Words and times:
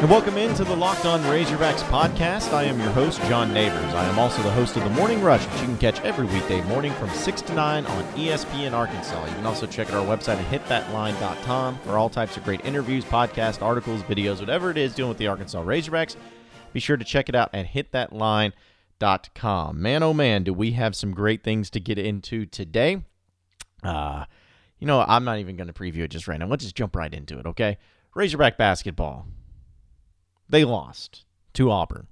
And 0.00 0.08
welcome 0.08 0.38
into 0.38 0.64
the 0.64 0.74
Locked 0.74 1.04
On 1.04 1.20
Razorbacks 1.24 1.82
podcast. 1.90 2.54
I 2.54 2.64
am 2.64 2.80
your 2.80 2.88
host, 2.92 3.20
John 3.24 3.52
Neighbors. 3.52 3.92
I 3.92 4.06
am 4.06 4.18
also 4.18 4.42
the 4.42 4.50
host 4.50 4.78
of 4.78 4.84
the 4.84 4.88
Morning 4.88 5.20
Rush, 5.20 5.44
which 5.44 5.60
you 5.60 5.66
can 5.66 5.76
catch 5.76 6.00
every 6.00 6.24
weekday 6.24 6.62
morning 6.62 6.94
from 6.94 7.10
6 7.10 7.42
to 7.42 7.52
9 7.52 7.84
on 7.84 8.04
ESPN 8.14 8.72
Arkansas. 8.72 9.26
You 9.26 9.34
can 9.34 9.44
also 9.44 9.66
check 9.66 9.92
out 9.92 9.96
our 9.96 10.16
website 10.16 10.42
at 10.42 10.46
hitthatline.com 10.46 11.80
for 11.80 11.98
all 11.98 12.08
types 12.08 12.38
of 12.38 12.44
great 12.44 12.64
interviews, 12.64 13.04
podcasts, 13.04 13.60
articles, 13.60 14.00
videos, 14.04 14.40
whatever 14.40 14.70
it 14.70 14.78
is 14.78 14.94
dealing 14.94 15.10
with 15.10 15.18
the 15.18 15.26
Arkansas 15.26 15.62
Razorbacks. 15.62 16.16
Be 16.72 16.80
sure 16.80 16.96
to 16.96 17.04
check 17.04 17.28
it 17.28 17.34
out 17.34 17.50
at 17.52 17.66
hitthatline.com. 17.66 19.82
Man, 19.82 20.02
oh 20.02 20.14
man, 20.14 20.44
do 20.44 20.54
we 20.54 20.72
have 20.72 20.96
some 20.96 21.12
great 21.12 21.44
things 21.44 21.68
to 21.68 21.78
get 21.78 21.98
into 21.98 22.46
today. 22.46 23.02
Uh, 23.82 24.24
you 24.78 24.86
know, 24.86 25.04
I'm 25.06 25.24
not 25.24 25.40
even 25.40 25.56
going 25.56 25.66
to 25.66 25.74
preview 25.74 26.04
it 26.04 26.10
just 26.10 26.26
right 26.26 26.40
now. 26.40 26.46
Let's 26.46 26.64
just 26.64 26.74
jump 26.74 26.96
right 26.96 27.12
into 27.12 27.38
it, 27.38 27.44
okay? 27.44 27.76
Razorback 28.14 28.56
basketball. 28.56 29.26
They 30.50 30.64
lost 30.64 31.24
to 31.54 31.70
Auburn. 31.70 32.08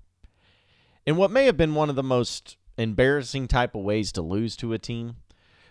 In 1.04 1.16
what 1.16 1.32
may 1.32 1.46
have 1.46 1.56
been 1.56 1.74
one 1.74 1.90
of 1.90 1.96
the 1.96 2.04
most 2.04 2.56
embarrassing 2.76 3.48
type 3.48 3.74
of 3.74 3.82
ways 3.82 4.12
to 4.12 4.22
lose 4.22 4.56
to 4.56 4.72
a 4.72 4.78
team 4.78 5.16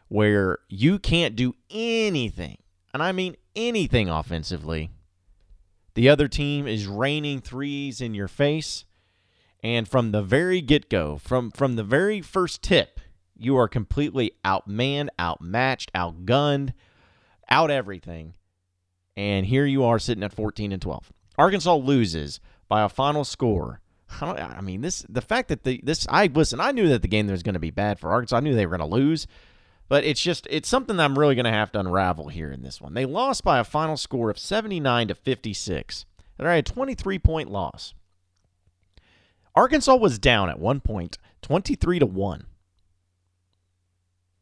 where 0.10 0.60
you 0.68 1.00
can't 1.00 1.36
do 1.36 1.54
anything, 1.70 2.58
and 2.94 3.02
I 3.02 3.14
mean 3.14 3.38
anything 3.56 4.10
offensively. 4.10 4.90
The 5.94 6.10
other 6.10 6.28
team 6.28 6.68
is 6.68 6.88
raining 6.88 7.40
threes 7.40 8.02
in 8.02 8.14
your 8.14 8.28
face, 8.28 8.84
and 9.64 9.88
from 9.88 10.12
the 10.12 10.22
very 10.22 10.60
get-go, 10.60 11.18
from 11.18 11.52
from 11.52 11.78
the 11.78 11.84
very 11.84 12.22
first 12.22 12.62
tip, 12.62 13.00
you 13.38 13.56
are 13.56 13.70
completely 13.70 14.34
outmanned, 14.44 15.10
outmatched, 15.20 15.92
outgunned, 15.94 16.74
out 17.50 17.72
everything. 17.72 18.34
And 19.16 19.46
here 19.46 19.66
you 19.66 19.86
are 19.86 20.00
sitting 20.00 20.24
at 20.24 20.34
14 20.34 20.74
and 20.74 20.82
12. 20.82 21.14
Arkansas 21.38 21.76
loses 21.76 22.40
by 22.68 22.82
a 22.84 22.90
final 22.90 23.24
score. 23.24 23.82
I, 24.22 24.56
I 24.58 24.62
mean, 24.62 24.82
this 24.82 25.06
the 25.10 25.22
fact 25.22 25.50
that 25.50 25.64
the 25.64 25.82
this 25.84 26.08
I 26.10 26.28
listen. 26.28 26.60
I 26.60 26.72
knew 26.72 26.88
that 26.90 27.02
the 27.02 27.08
game 27.08 27.28
was 27.28 27.44
going 27.44 27.54
to 27.54 27.60
be 27.60 27.72
bad 27.72 28.00
for 28.00 28.10
Arkansas. 28.10 28.38
I 28.38 28.40
knew 28.40 28.56
they 28.56 28.66
were 28.66 28.78
going 28.78 28.90
to 28.90 28.96
lose, 28.96 29.28
but 29.90 30.04
it's 30.04 30.22
just 30.22 30.48
it's 30.50 30.70
something 30.70 30.98
that 30.98 31.04
I'm 31.04 31.20
really 31.20 31.36
going 31.36 31.46
to 31.46 31.52
have 31.52 31.72
to 31.74 31.80
unravel 31.80 32.30
here 32.30 32.52
in 32.52 32.62
this 32.62 32.82
one. 32.82 32.94
They 32.94 33.06
lost 33.06 33.44
by 33.44 33.60
a 33.60 33.64
final 33.64 33.98
score 33.98 34.30
of 34.30 34.40
79 34.40 35.10
to 35.10 35.16
56. 35.16 36.06
They're 36.38 36.52
a 36.52 36.62
23 36.62 37.20
point 37.20 37.52
loss. 37.52 37.94
Arkansas 39.56 39.96
was 39.96 40.20
down 40.20 40.50
at 40.50 40.60
one 40.60 40.80
point, 40.80 41.18
23 41.42 42.00
to 42.00 42.06
one. 42.06 42.46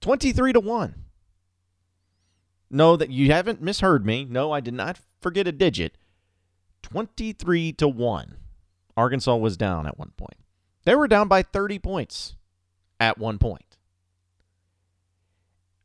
23 0.02 0.54
to 0.54 0.60
one. 0.60 1.06
No, 2.70 2.98
that 2.98 3.10
you 3.10 3.32
haven't 3.32 3.62
misheard 3.62 4.06
me. 4.06 4.26
No, 4.30 4.52
I 4.52 4.60
did 4.60 4.74
not 4.74 5.00
forget 5.22 5.48
a 5.48 5.52
digit. 5.52 5.98
23 6.86 7.74
to 7.74 7.88
1. 7.88 8.38
Arkansas 8.96 9.36
was 9.36 9.58
down 9.58 9.88
at 9.88 9.98
one 9.98 10.12
point. 10.18 10.38
They 10.86 10.94
were 10.94 11.08
down 11.08 11.28
by 11.28 11.42
30 11.42 11.80
points 11.80 12.36
at 13.00 13.18
one 13.18 13.40
point. 13.40 13.78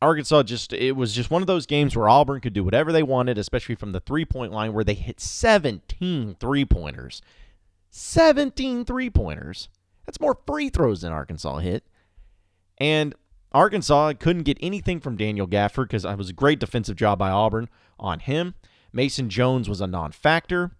Arkansas 0.03 0.42
just 0.42 0.75
it 0.75 0.92
was 0.92 1.15
just 1.15 1.31
one 1.31 1.42
of 1.42 1.47
those 1.47 1.65
games 1.65 1.97
where 1.97 2.09
Auburn 2.09 2.41
could 2.41 2.53
do 2.53 2.62
whatever 2.62 2.92
they 2.92 3.03
wanted, 3.03 3.39
especially 3.39 3.75
from 3.75 3.92
the 3.92 4.01
three-point 4.01 4.53
line 4.53 4.75
where 4.75 4.84
they 4.84 4.95
hit 4.95 5.20
17 5.20 6.37
three-pointers. 6.39 7.23
17 7.91 8.85
three-pointers. 8.85 9.69
That's 10.05 10.20
more 10.20 10.39
free 10.47 10.69
throws 10.69 11.01
than 11.01 11.12
Arkansas 11.12 11.59
hit. 11.59 11.85
And 12.79 13.14
Arkansas 13.53 14.14
couldn't 14.20 14.45
get 14.45 14.59
anything 14.61 15.01
from 15.01 15.17
Daniel 15.17 15.47
Gafford 15.47 15.85
because 15.85 16.05
it 16.05 16.19
was 16.19 16.29
a 16.29 16.35
great 16.35 16.61
defensive 16.61 16.97
job 16.97 17.19
by 17.19 17.31
Auburn 17.31 17.69
on 17.98 18.20
him. 18.20 18.55
Mason 18.92 19.31
Jones 19.31 19.69
was 19.69 19.81
a 19.81 19.87
non 19.87 20.12
factor. 20.12 20.73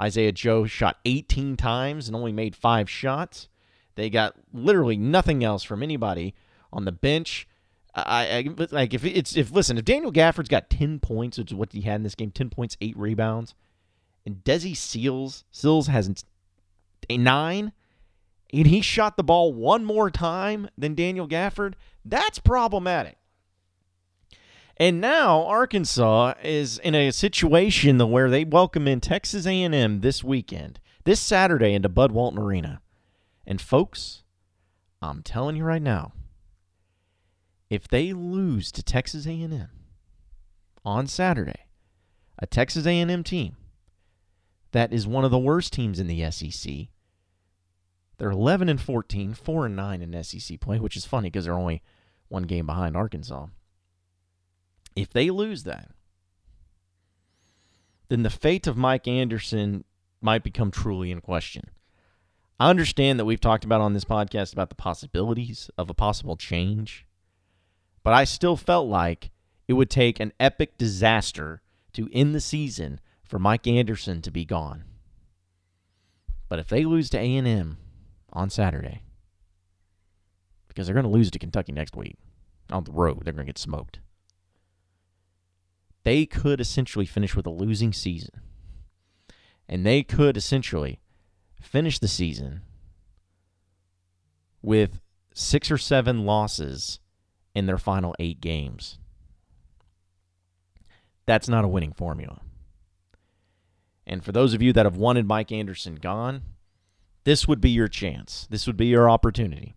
Isaiah 0.00 0.32
Joe 0.32 0.66
shot 0.66 0.98
18 1.04 1.56
times 1.56 2.08
and 2.08 2.16
only 2.16 2.32
made 2.32 2.56
five 2.56 2.88
shots. 2.88 3.48
They 3.94 4.10
got 4.10 4.34
literally 4.52 4.96
nothing 4.96 5.44
else 5.44 5.62
from 5.62 5.82
anybody 5.82 6.34
on 6.72 6.84
the 6.84 6.92
bench. 6.92 7.46
I, 7.94 8.26
I 8.26 8.66
like 8.70 8.94
if 8.94 9.04
it's 9.04 9.36
if 9.36 9.50
listen 9.52 9.76
if 9.76 9.84
Daniel 9.84 10.12
Gafford's 10.12 10.48
got 10.48 10.70
10 10.70 10.98
points, 11.00 11.36
which 11.36 11.52
is 11.52 11.54
what 11.54 11.72
he 11.72 11.82
had 11.82 11.96
in 11.96 12.02
this 12.04 12.14
game, 12.14 12.30
10 12.30 12.48
points, 12.48 12.76
eight 12.80 12.96
rebounds, 12.96 13.54
and 14.24 14.36
Desi 14.44 14.74
Seals 14.74 15.44
Sills 15.50 15.88
has 15.88 16.24
a 17.10 17.18
nine, 17.18 17.72
and 18.50 18.66
he 18.66 18.80
shot 18.80 19.18
the 19.18 19.22
ball 19.22 19.52
one 19.52 19.84
more 19.84 20.10
time 20.10 20.70
than 20.78 20.94
Daniel 20.94 21.28
Gafford. 21.28 21.74
That's 22.02 22.38
problematic. 22.38 23.18
And 24.76 25.00
now 25.00 25.44
Arkansas 25.44 26.34
is 26.42 26.78
in 26.78 26.94
a 26.94 27.10
situation 27.10 27.98
where 28.10 28.30
they 28.30 28.44
welcome 28.44 28.88
in 28.88 29.00
Texas 29.00 29.46
A&M 29.46 30.00
this 30.00 30.24
weekend, 30.24 30.80
this 31.04 31.20
Saturday 31.20 31.74
into 31.74 31.88
Bud 31.88 32.12
Walton 32.12 32.38
Arena. 32.38 32.80
And 33.46 33.60
folks, 33.60 34.22
I'm 35.00 35.22
telling 35.22 35.56
you 35.56 35.64
right 35.64 35.82
now, 35.82 36.12
if 37.68 37.86
they 37.86 38.12
lose 38.12 38.72
to 38.72 38.82
Texas 38.82 39.26
A&M 39.26 39.68
on 40.84 41.06
Saturday, 41.06 41.66
a 42.38 42.46
Texas 42.46 42.86
A&M 42.86 43.22
team 43.24 43.56
that 44.72 44.92
is 44.92 45.06
one 45.06 45.24
of 45.24 45.30
the 45.30 45.38
worst 45.38 45.72
teams 45.72 46.00
in 46.00 46.06
the 46.06 46.30
SEC, 46.30 46.88
they're 48.18 48.30
11 48.30 48.68
and 48.68 48.80
14, 48.80 49.34
4 49.34 49.66
and 49.66 49.76
9 49.76 50.02
in 50.02 50.24
SEC 50.24 50.60
play, 50.60 50.78
which 50.78 50.96
is 50.96 51.04
funny 51.04 51.28
because 51.28 51.44
they're 51.44 51.54
only 51.54 51.82
one 52.28 52.44
game 52.44 52.66
behind 52.66 52.96
Arkansas. 52.96 53.46
If 54.94 55.10
they 55.10 55.30
lose 55.30 55.64
that, 55.64 55.90
then 58.08 58.22
the 58.22 58.30
fate 58.30 58.66
of 58.66 58.76
Mike 58.76 59.08
Anderson 59.08 59.84
might 60.20 60.44
become 60.44 60.70
truly 60.70 61.10
in 61.10 61.20
question. 61.20 61.64
I 62.60 62.68
understand 62.68 63.18
that 63.18 63.24
we've 63.24 63.40
talked 63.40 63.64
about 63.64 63.80
on 63.80 63.94
this 63.94 64.04
podcast 64.04 64.52
about 64.52 64.68
the 64.68 64.74
possibilities 64.74 65.70
of 65.78 65.88
a 65.88 65.94
possible 65.94 66.36
change, 66.36 67.06
but 68.04 68.12
I 68.12 68.24
still 68.24 68.56
felt 68.56 68.86
like 68.86 69.30
it 69.66 69.72
would 69.72 69.90
take 69.90 70.20
an 70.20 70.32
epic 70.38 70.76
disaster 70.76 71.62
to 71.94 72.08
end 72.12 72.34
the 72.34 72.40
season 72.40 73.00
for 73.24 73.38
Mike 73.38 73.66
Anderson 73.66 74.20
to 74.22 74.30
be 74.30 74.44
gone. 74.44 74.84
But 76.48 76.58
if 76.58 76.68
they 76.68 76.84
lose 76.84 77.08
to 77.10 77.18
A&M 77.18 77.78
on 78.32 78.50
Saturday, 78.50 79.02
because 80.68 80.86
they're 80.86 80.94
going 80.94 81.04
to 81.04 81.10
lose 81.10 81.30
to 81.30 81.38
Kentucky 81.38 81.72
next 81.72 81.96
week 81.96 82.16
on 82.70 82.84
the 82.84 82.92
road, 82.92 83.24
they're 83.24 83.32
going 83.32 83.46
to 83.46 83.52
get 83.52 83.58
smoked 83.58 84.00
they 86.04 86.26
could 86.26 86.60
essentially 86.60 87.06
finish 87.06 87.34
with 87.34 87.46
a 87.46 87.50
losing 87.50 87.92
season. 87.92 88.40
And 89.68 89.86
they 89.86 90.02
could 90.02 90.36
essentially 90.36 91.00
finish 91.60 91.98
the 91.98 92.08
season 92.08 92.62
with 94.60 95.00
six 95.32 95.70
or 95.70 95.78
seven 95.78 96.24
losses 96.26 97.00
in 97.54 97.66
their 97.66 97.78
final 97.78 98.14
eight 98.18 98.40
games. 98.40 98.98
That's 101.26 101.48
not 101.48 101.64
a 101.64 101.68
winning 101.68 101.92
formula. 101.92 102.40
And 104.06 104.24
for 104.24 104.32
those 104.32 104.54
of 104.54 104.62
you 104.62 104.72
that 104.72 104.86
have 104.86 104.96
wanted 104.96 105.26
Mike 105.26 105.52
Anderson 105.52 105.94
gone, 105.94 106.42
this 107.24 107.46
would 107.46 107.60
be 107.60 107.70
your 107.70 107.88
chance. 107.88 108.48
This 108.50 108.66
would 108.66 108.76
be 108.76 108.86
your 108.86 109.08
opportunity. 109.08 109.76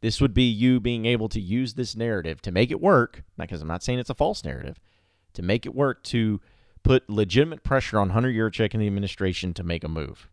This 0.00 0.20
would 0.20 0.32
be 0.32 0.44
you 0.44 0.80
being 0.80 1.04
able 1.04 1.28
to 1.28 1.40
use 1.40 1.74
this 1.74 1.94
narrative 1.94 2.40
to 2.42 2.52
make 2.52 2.70
it 2.70 2.80
work. 2.80 3.24
Because 3.36 3.60
I'm 3.60 3.68
not 3.68 3.82
saying 3.82 3.98
it's 3.98 4.10
a 4.10 4.14
false 4.14 4.42
narrative, 4.44 4.80
to 5.34 5.42
make 5.42 5.66
it 5.66 5.74
work 5.74 6.02
to 6.04 6.40
put 6.82 7.08
legitimate 7.08 7.62
pressure 7.62 7.98
on 7.98 8.10
Hunter 8.10 8.30
Yurachek 8.30 8.72
and 8.72 8.82
the 8.82 8.86
administration 8.86 9.52
to 9.54 9.62
make 9.62 9.84
a 9.84 9.88
move. 9.88 10.28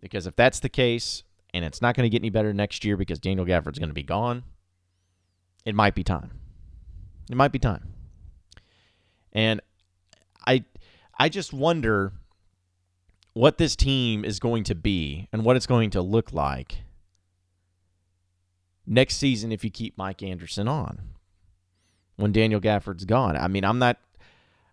Because 0.00 0.26
if 0.26 0.36
that's 0.36 0.60
the 0.60 0.68
case, 0.68 1.22
and 1.52 1.64
it's 1.64 1.80
not 1.80 1.94
going 1.96 2.04
to 2.04 2.10
get 2.10 2.20
any 2.20 2.30
better 2.30 2.52
next 2.52 2.84
year 2.84 2.96
because 2.96 3.18
Daniel 3.18 3.46
Gafford's 3.46 3.78
going 3.78 3.88
to 3.88 3.94
be 3.94 4.02
gone, 4.02 4.44
it 5.64 5.74
might 5.74 5.94
be 5.94 6.04
time. 6.04 6.32
It 7.30 7.36
might 7.36 7.52
be 7.52 7.58
time. 7.58 7.92
And 9.32 9.60
I 10.46 10.64
I 11.18 11.28
just 11.28 11.52
wonder 11.52 12.12
what 13.32 13.58
this 13.58 13.76
team 13.76 14.24
is 14.24 14.38
going 14.38 14.64
to 14.64 14.74
be 14.74 15.28
and 15.32 15.44
what 15.44 15.56
it's 15.56 15.66
going 15.66 15.90
to 15.90 16.00
look 16.00 16.32
like 16.32 16.78
next 18.86 19.16
season 19.16 19.52
if 19.52 19.64
you 19.64 19.70
keep 19.70 19.98
Mike 19.98 20.22
Anderson 20.22 20.68
on 20.68 21.00
when 22.16 22.32
Daniel 22.32 22.60
Gafford's 22.60 23.04
gone. 23.04 23.36
I 23.36 23.48
mean, 23.48 23.64
I'm 23.64 23.78
not. 23.78 23.98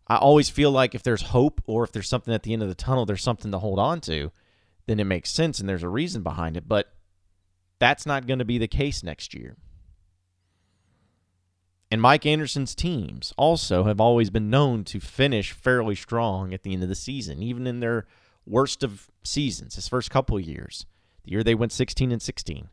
I 0.08 0.18
always 0.18 0.50
feel 0.50 0.72
like 0.72 0.96
if 0.96 1.04
there's 1.04 1.22
hope 1.22 1.62
or 1.66 1.84
if 1.84 1.92
there's 1.92 2.10
something 2.10 2.34
at 2.34 2.44
the 2.44 2.54
end 2.54 2.62
of 2.62 2.68
the 2.68 2.76
tunnel, 2.76 3.06
there's 3.06 3.24
something 3.24 3.52
to 3.52 3.60
hold 3.60 3.80
on 3.80 4.02
to, 4.02 4.32
then 4.86 5.00
it 5.00 5.06
makes 5.06 5.30
sense 5.30 5.60
and 5.60 5.70
there's 5.70 5.84
a 5.84 5.90
reason 5.90 6.24
behind 6.24 6.58
it. 6.58 6.68
But 6.68 6.94
that's 7.80 8.06
not 8.06 8.28
going 8.28 8.40
to 8.40 8.46
be 8.46 8.58
the 8.58 8.68
case 8.68 9.02
next 9.02 9.34
year. 9.34 9.56
And 11.90 12.02
Mike 12.02 12.26
Anderson's 12.26 12.76
teams 12.76 13.34
also 13.38 13.84
have 13.84 14.02
always 14.02 14.30
been 14.30 14.50
known 14.50 14.84
to 14.86 15.00
finish 15.00 15.52
fairly 15.52 15.96
strong 15.96 16.54
at 16.54 16.64
the 16.64 16.74
end 16.74 16.84
of 16.84 16.90
the 16.90 16.96
season, 16.96 17.42
even 17.42 17.68
in 17.68 17.82
their 17.82 18.08
worst 18.46 18.84
of 18.84 19.12
seasons, 19.24 19.76
his 19.76 19.88
first 19.88 20.10
couple 20.10 20.36
of 20.36 20.44
years. 20.44 20.86
The 21.24 21.32
year 21.32 21.44
they 21.44 21.56
went 21.56 21.72
16 21.72 22.12
and 22.12 22.22
16. 22.22 22.68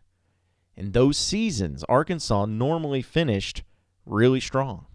In 0.76 0.92
those 0.92 1.18
seasons, 1.18 1.84
Arkansas 1.84 2.46
normally 2.46 3.02
finished 3.02 3.62
really 4.10 4.40
strong, 4.40 4.86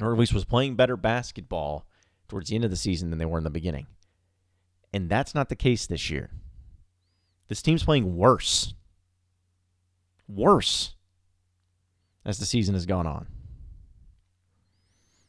or 0.00 0.12
at 0.12 0.18
least 0.18 0.34
was 0.34 0.44
playing 0.44 0.76
better 0.76 0.96
basketball 0.96 1.86
towards 2.28 2.48
the 2.48 2.54
end 2.54 2.64
of 2.64 2.70
the 2.70 2.76
season 2.76 3.10
than 3.10 3.18
they 3.18 3.24
were 3.24 3.38
in 3.38 3.44
the 3.44 3.50
beginning. 3.50 3.86
And 4.92 5.08
that's 5.08 5.34
not 5.34 5.48
the 5.48 5.56
case 5.56 5.86
this 5.86 6.10
year. 6.10 6.30
This 7.48 7.62
team's 7.62 7.84
playing 7.84 8.16
worse. 8.16 8.74
Worse 10.28 10.94
as 12.24 12.38
the 12.38 12.46
season 12.46 12.74
has 12.74 12.86
gone 12.86 13.06
on. 13.06 13.26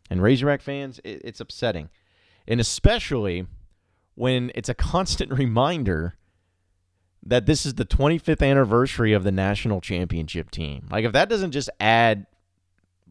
And 0.10 0.22
Razorback 0.22 0.62
fans, 0.62 1.00
it's 1.04 1.40
upsetting. 1.40 1.90
And 2.48 2.60
especially 2.60 3.48
when 4.14 4.52
it's 4.56 4.70
a 4.70 4.76
constant 4.76 5.32
reminder 5.38 6.16
that 7.24 7.48
this 7.48 7.66
is 7.66 7.74
the 7.74 7.86
25th 7.86 8.48
anniversary 8.48 9.12
of 9.14 9.24
the 9.24 9.32
national 9.32 9.82
championship 9.82 10.52
team. 10.52 10.88
Like, 10.92 11.06
if 11.06 11.12
that 11.14 11.28
doesn't 11.28 11.52
just 11.52 11.72
add 11.80 12.28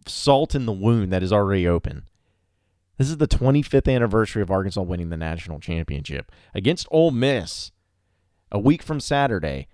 salt 0.07 0.55
in 0.55 0.67
the 0.67 0.73
wound 0.73 1.13
that 1.13 1.23
is 1.23 1.33
already 1.33 1.67
open, 1.67 2.05
this 2.99 3.09
is 3.09 3.17
the 3.17 3.29
25th 3.29 3.93
anniversary 3.93 4.43
of 4.43 4.51
Arkansas 4.51 4.83
winning 4.83 5.11
the 5.11 5.17
national 5.17 5.59
championship 5.59 6.31
against 6.55 6.87
Ole 6.91 7.11
Miss 7.11 7.73
a 8.53 8.59
week 8.59 8.83
from 8.83 9.01
Saturday 9.01 9.67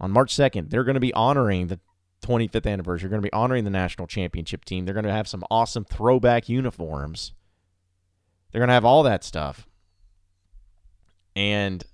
on 0.00 0.10
March 0.10 0.34
2nd. 0.34 0.70
They're 0.70 0.84
going 0.84 0.94
to 0.94 1.00
be 1.00 1.14
honoring 1.14 1.68
the 1.68 1.78
25th 2.22 2.70
anniversary. 2.70 3.08
They're 3.08 3.18
going 3.18 3.22
to 3.22 3.28
be 3.28 3.32
honoring 3.32 3.64
the 3.64 3.70
national 3.70 4.08
championship 4.08 4.64
team. 4.64 4.84
They're 4.84 4.94
going 4.94 5.04
to 5.04 5.12
have 5.12 5.28
some 5.28 5.44
awesome 5.50 5.84
throwback 5.84 6.48
uniforms. 6.48 7.32
They're 8.50 8.60
going 8.60 8.68
to 8.68 8.74
have 8.74 8.84
all 8.84 9.04
that 9.04 9.22
stuff. 9.22 9.68
And 11.36 11.84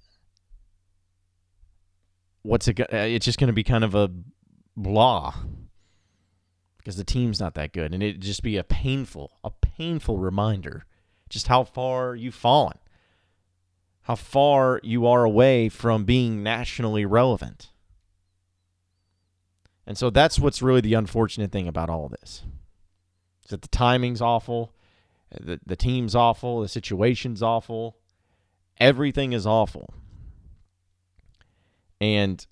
what's 2.43 2.69
it? 2.69 2.81
Uh, 2.81 2.87
it's 2.91 3.25
just 3.25 3.39
going 3.39 3.49
to 3.49 3.53
be 3.53 3.65
kind 3.65 3.85
of 3.85 3.95
a 3.95 4.11
blah 4.77 5.35
because 6.83 6.97
the 6.97 7.05
team's 7.05 7.39
not 7.39 7.55
that 7.55 7.73
good, 7.73 7.95
and 7.95 8.03
it'd 8.03 8.21
just 8.21 8.43
be 8.43 8.57
a 8.57 8.65
painful, 8.65 9.39
a 9.45 9.51
painful 9.51 10.19
reminder 10.19 10.85
just 11.29 11.47
how 11.47 11.63
far 11.63 12.17
you've 12.17 12.35
fallen, 12.35 12.77
how 14.03 14.17
far 14.17 14.81
you 14.83 15.07
are 15.07 15.25
away 15.25 15.69
from 15.69 16.05
being 16.05 16.43
nationally 16.43 17.07
relevant. 17.07 17.71
And 19.87 19.97
so 19.97 20.11
that's 20.11 20.41
what's 20.41 20.61
really 20.61 20.81
the 20.81 20.95
unfortunate 20.95 21.53
thing 21.53 21.69
about 21.69 21.89
all 21.89 22.09
this. 22.09 22.43
Is 23.45 23.51
that 23.51 23.63
the 23.63 23.69
timing's 23.69 24.21
awful, 24.21 24.75
the 25.31 25.61
the 25.65 25.77
team's 25.77 26.17
awful, 26.17 26.63
the 26.63 26.69
situation's 26.69 27.43
awful, 27.43 27.97
everything 28.79 29.33
is 29.33 29.47
awful. 29.47 29.95
And 32.01 32.45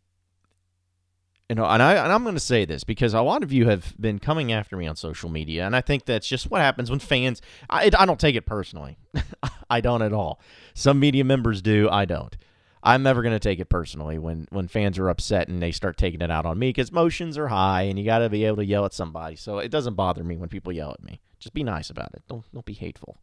you 1.51 1.57
know, 1.57 1.65
and 1.65 1.83
I 1.83 1.95
and 1.95 2.13
I'm 2.13 2.23
going 2.23 2.37
to 2.37 2.41
say 2.41 2.65
this 2.65 2.85
because 2.85 3.13
a 3.13 3.23
lot 3.23 3.43
of 3.43 3.53
you 3.53 3.67
have 3.67 4.01
been 4.01 4.21
coming 4.21 4.53
after 4.53 4.77
me 4.77 4.87
on 4.87 4.95
social 4.95 5.29
media, 5.29 5.67
and 5.67 5.75
I 5.75 5.81
think 5.81 6.05
that's 6.05 6.29
just 6.29 6.49
what 6.49 6.61
happens 6.61 6.91
when 6.91 7.01
fans. 7.01 7.43
I 7.69 7.91
I 7.99 8.07
don't 8.07 8.21
take 8.21 8.37
it 8.37 8.47
personally. 8.47 8.99
I 9.71 9.81
don't 9.81 10.01
at 10.01 10.13
all. 10.13 10.41
Some 10.75 11.01
media 11.01 11.25
members 11.25 11.61
do. 11.61 11.89
I 11.91 12.05
don't. 12.05 12.37
I'm 12.85 13.03
never 13.03 13.21
going 13.21 13.35
to 13.35 13.41
take 13.41 13.59
it 13.59 13.69
personally 13.69 14.17
when 14.17 14.47
when 14.51 14.69
fans 14.69 14.97
are 14.97 15.09
upset 15.09 15.49
and 15.49 15.61
they 15.61 15.73
start 15.73 15.97
taking 15.97 16.21
it 16.21 16.31
out 16.31 16.47
on 16.47 16.57
me 16.57 16.69
because 16.69 16.91
emotions 16.91 17.37
are 17.37 17.49
high 17.49 17.83
and 17.83 17.99
you 17.99 18.05
got 18.05 18.21
to 18.21 18.29
be 18.29 18.45
able 18.45 18.59
to 18.59 18.65
yell 18.65 18.85
at 18.85 18.95
somebody. 18.95 19.35
So 19.35 19.59
it 19.59 19.73
doesn't 19.73 19.95
bother 19.95 20.23
me 20.23 20.37
when 20.37 20.49
people 20.49 20.73
yell 20.73 20.93
at 20.93 21.03
me. 21.03 21.21
Just 21.41 21.53
be 21.53 21.65
nice 21.65 21.91
about 21.91 22.15
it. 22.15 22.23
Don't 22.29 22.45
don't 22.55 22.65
be 22.65 22.75
hateful. 22.75 23.19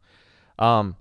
Um, 0.58 0.96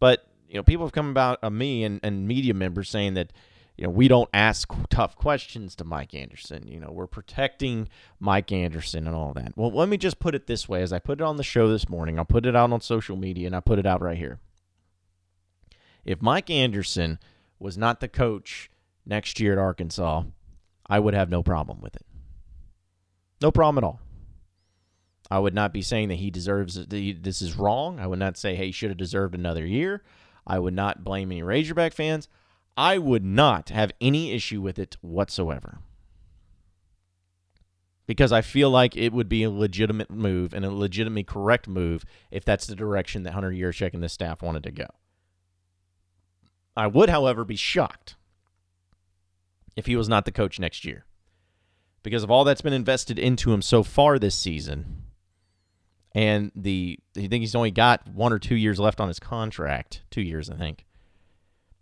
but 0.00 0.26
you 0.48 0.56
know, 0.56 0.64
people 0.64 0.84
have 0.84 0.92
come 0.92 1.10
about 1.10 1.38
uh, 1.44 1.50
me 1.50 1.84
and 1.84 2.00
and 2.02 2.26
media 2.26 2.54
members 2.54 2.88
saying 2.88 3.14
that 3.14 3.32
you 3.80 3.86
know, 3.86 3.92
we 3.92 4.08
don't 4.08 4.28
ask 4.34 4.70
tough 4.90 5.16
questions 5.16 5.74
to 5.76 5.84
Mike 5.84 6.12
Anderson. 6.12 6.68
You 6.68 6.80
know, 6.80 6.90
we're 6.92 7.06
protecting 7.06 7.88
Mike 8.18 8.52
Anderson 8.52 9.06
and 9.06 9.16
all 9.16 9.32
that. 9.32 9.56
Well, 9.56 9.70
let 9.70 9.88
me 9.88 9.96
just 9.96 10.18
put 10.18 10.34
it 10.34 10.46
this 10.46 10.68
way 10.68 10.82
as 10.82 10.92
I 10.92 10.98
put 10.98 11.18
it 11.18 11.24
on 11.24 11.38
the 11.38 11.42
show 11.42 11.66
this 11.66 11.88
morning, 11.88 12.18
I'll 12.18 12.26
put 12.26 12.44
it 12.44 12.54
out 12.54 12.70
on 12.70 12.82
social 12.82 13.16
media 13.16 13.46
and 13.46 13.56
I 13.56 13.60
put 13.60 13.78
it 13.78 13.86
out 13.86 14.02
right 14.02 14.18
here. 14.18 14.38
If 16.04 16.20
Mike 16.20 16.50
Anderson 16.50 17.18
was 17.58 17.78
not 17.78 18.00
the 18.00 18.08
coach 18.08 18.70
next 19.06 19.40
year 19.40 19.54
at 19.54 19.58
Arkansas, 19.58 20.24
I 20.86 20.98
would 20.98 21.14
have 21.14 21.30
no 21.30 21.42
problem 21.42 21.80
with 21.80 21.96
it. 21.96 22.04
No 23.40 23.50
problem 23.50 23.82
at 23.82 23.86
all. 23.86 24.00
I 25.30 25.38
would 25.38 25.54
not 25.54 25.72
be 25.72 25.80
saying 25.80 26.08
that 26.08 26.16
he 26.16 26.30
deserves. 26.30 26.74
This 26.86 27.40
is 27.40 27.56
wrong. 27.56 27.98
I 27.98 28.06
would 28.06 28.18
not 28.18 28.36
say, 28.36 28.56
hey, 28.56 28.66
he 28.66 28.72
should 28.72 28.90
have 28.90 28.98
deserved 28.98 29.34
another 29.34 29.64
year. 29.64 30.02
I 30.46 30.58
would 30.58 30.74
not 30.74 31.02
blame 31.02 31.32
any 31.32 31.42
Razorback 31.42 31.94
fans. 31.94 32.28
I 32.80 32.96
would 32.96 33.22
not 33.22 33.68
have 33.68 33.92
any 34.00 34.32
issue 34.32 34.62
with 34.62 34.78
it 34.78 34.96
whatsoever. 35.02 35.80
Because 38.06 38.32
I 38.32 38.40
feel 38.40 38.70
like 38.70 38.96
it 38.96 39.12
would 39.12 39.28
be 39.28 39.42
a 39.42 39.50
legitimate 39.50 40.10
move 40.10 40.54
and 40.54 40.64
a 40.64 40.70
legitimately 40.70 41.24
correct 41.24 41.68
move 41.68 42.06
if 42.30 42.42
that's 42.42 42.66
the 42.66 42.74
direction 42.74 43.22
that 43.24 43.34
Hunter 43.34 43.50
Yurachek 43.50 43.92
and 43.92 44.02
the 44.02 44.08
staff 44.08 44.40
wanted 44.40 44.62
to 44.62 44.70
go. 44.70 44.86
I 46.74 46.86
would, 46.86 47.10
however, 47.10 47.44
be 47.44 47.54
shocked 47.54 48.16
if 49.76 49.84
he 49.84 49.94
was 49.94 50.08
not 50.08 50.24
the 50.24 50.32
coach 50.32 50.58
next 50.58 50.82
year. 50.86 51.04
Because 52.02 52.22
of 52.22 52.30
all 52.30 52.44
that's 52.44 52.62
been 52.62 52.72
invested 52.72 53.18
into 53.18 53.52
him 53.52 53.60
so 53.60 53.82
far 53.82 54.18
this 54.18 54.34
season, 54.34 55.02
and 56.14 56.50
the 56.56 56.98
I 57.14 57.26
think 57.26 57.42
he's 57.42 57.54
only 57.54 57.72
got 57.72 58.08
one 58.08 58.32
or 58.32 58.38
two 58.38 58.56
years 58.56 58.80
left 58.80 59.00
on 59.00 59.08
his 59.08 59.20
contract. 59.20 60.00
Two 60.10 60.22
years, 60.22 60.48
I 60.48 60.56
think 60.56 60.86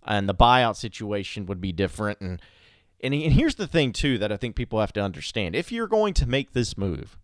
and 0.08 0.28
the 0.28 0.34
buyout 0.34 0.74
situation 0.74 1.46
would 1.46 1.60
be 1.60 1.70
different. 1.70 2.20
And, 2.20 2.42
and 3.00 3.14
and 3.14 3.32
here's 3.32 3.54
the 3.54 3.68
thing 3.68 3.92
too 3.92 4.18
that 4.18 4.32
I 4.32 4.36
think 4.36 4.56
people 4.56 4.80
have 4.80 4.92
to 4.94 5.00
understand: 5.00 5.54
if 5.54 5.70
you're 5.70 5.86
going 5.86 6.14
to 6.14 6.26
make 6.26 6.52
this 6.52 6.76
move, 6.76 7.16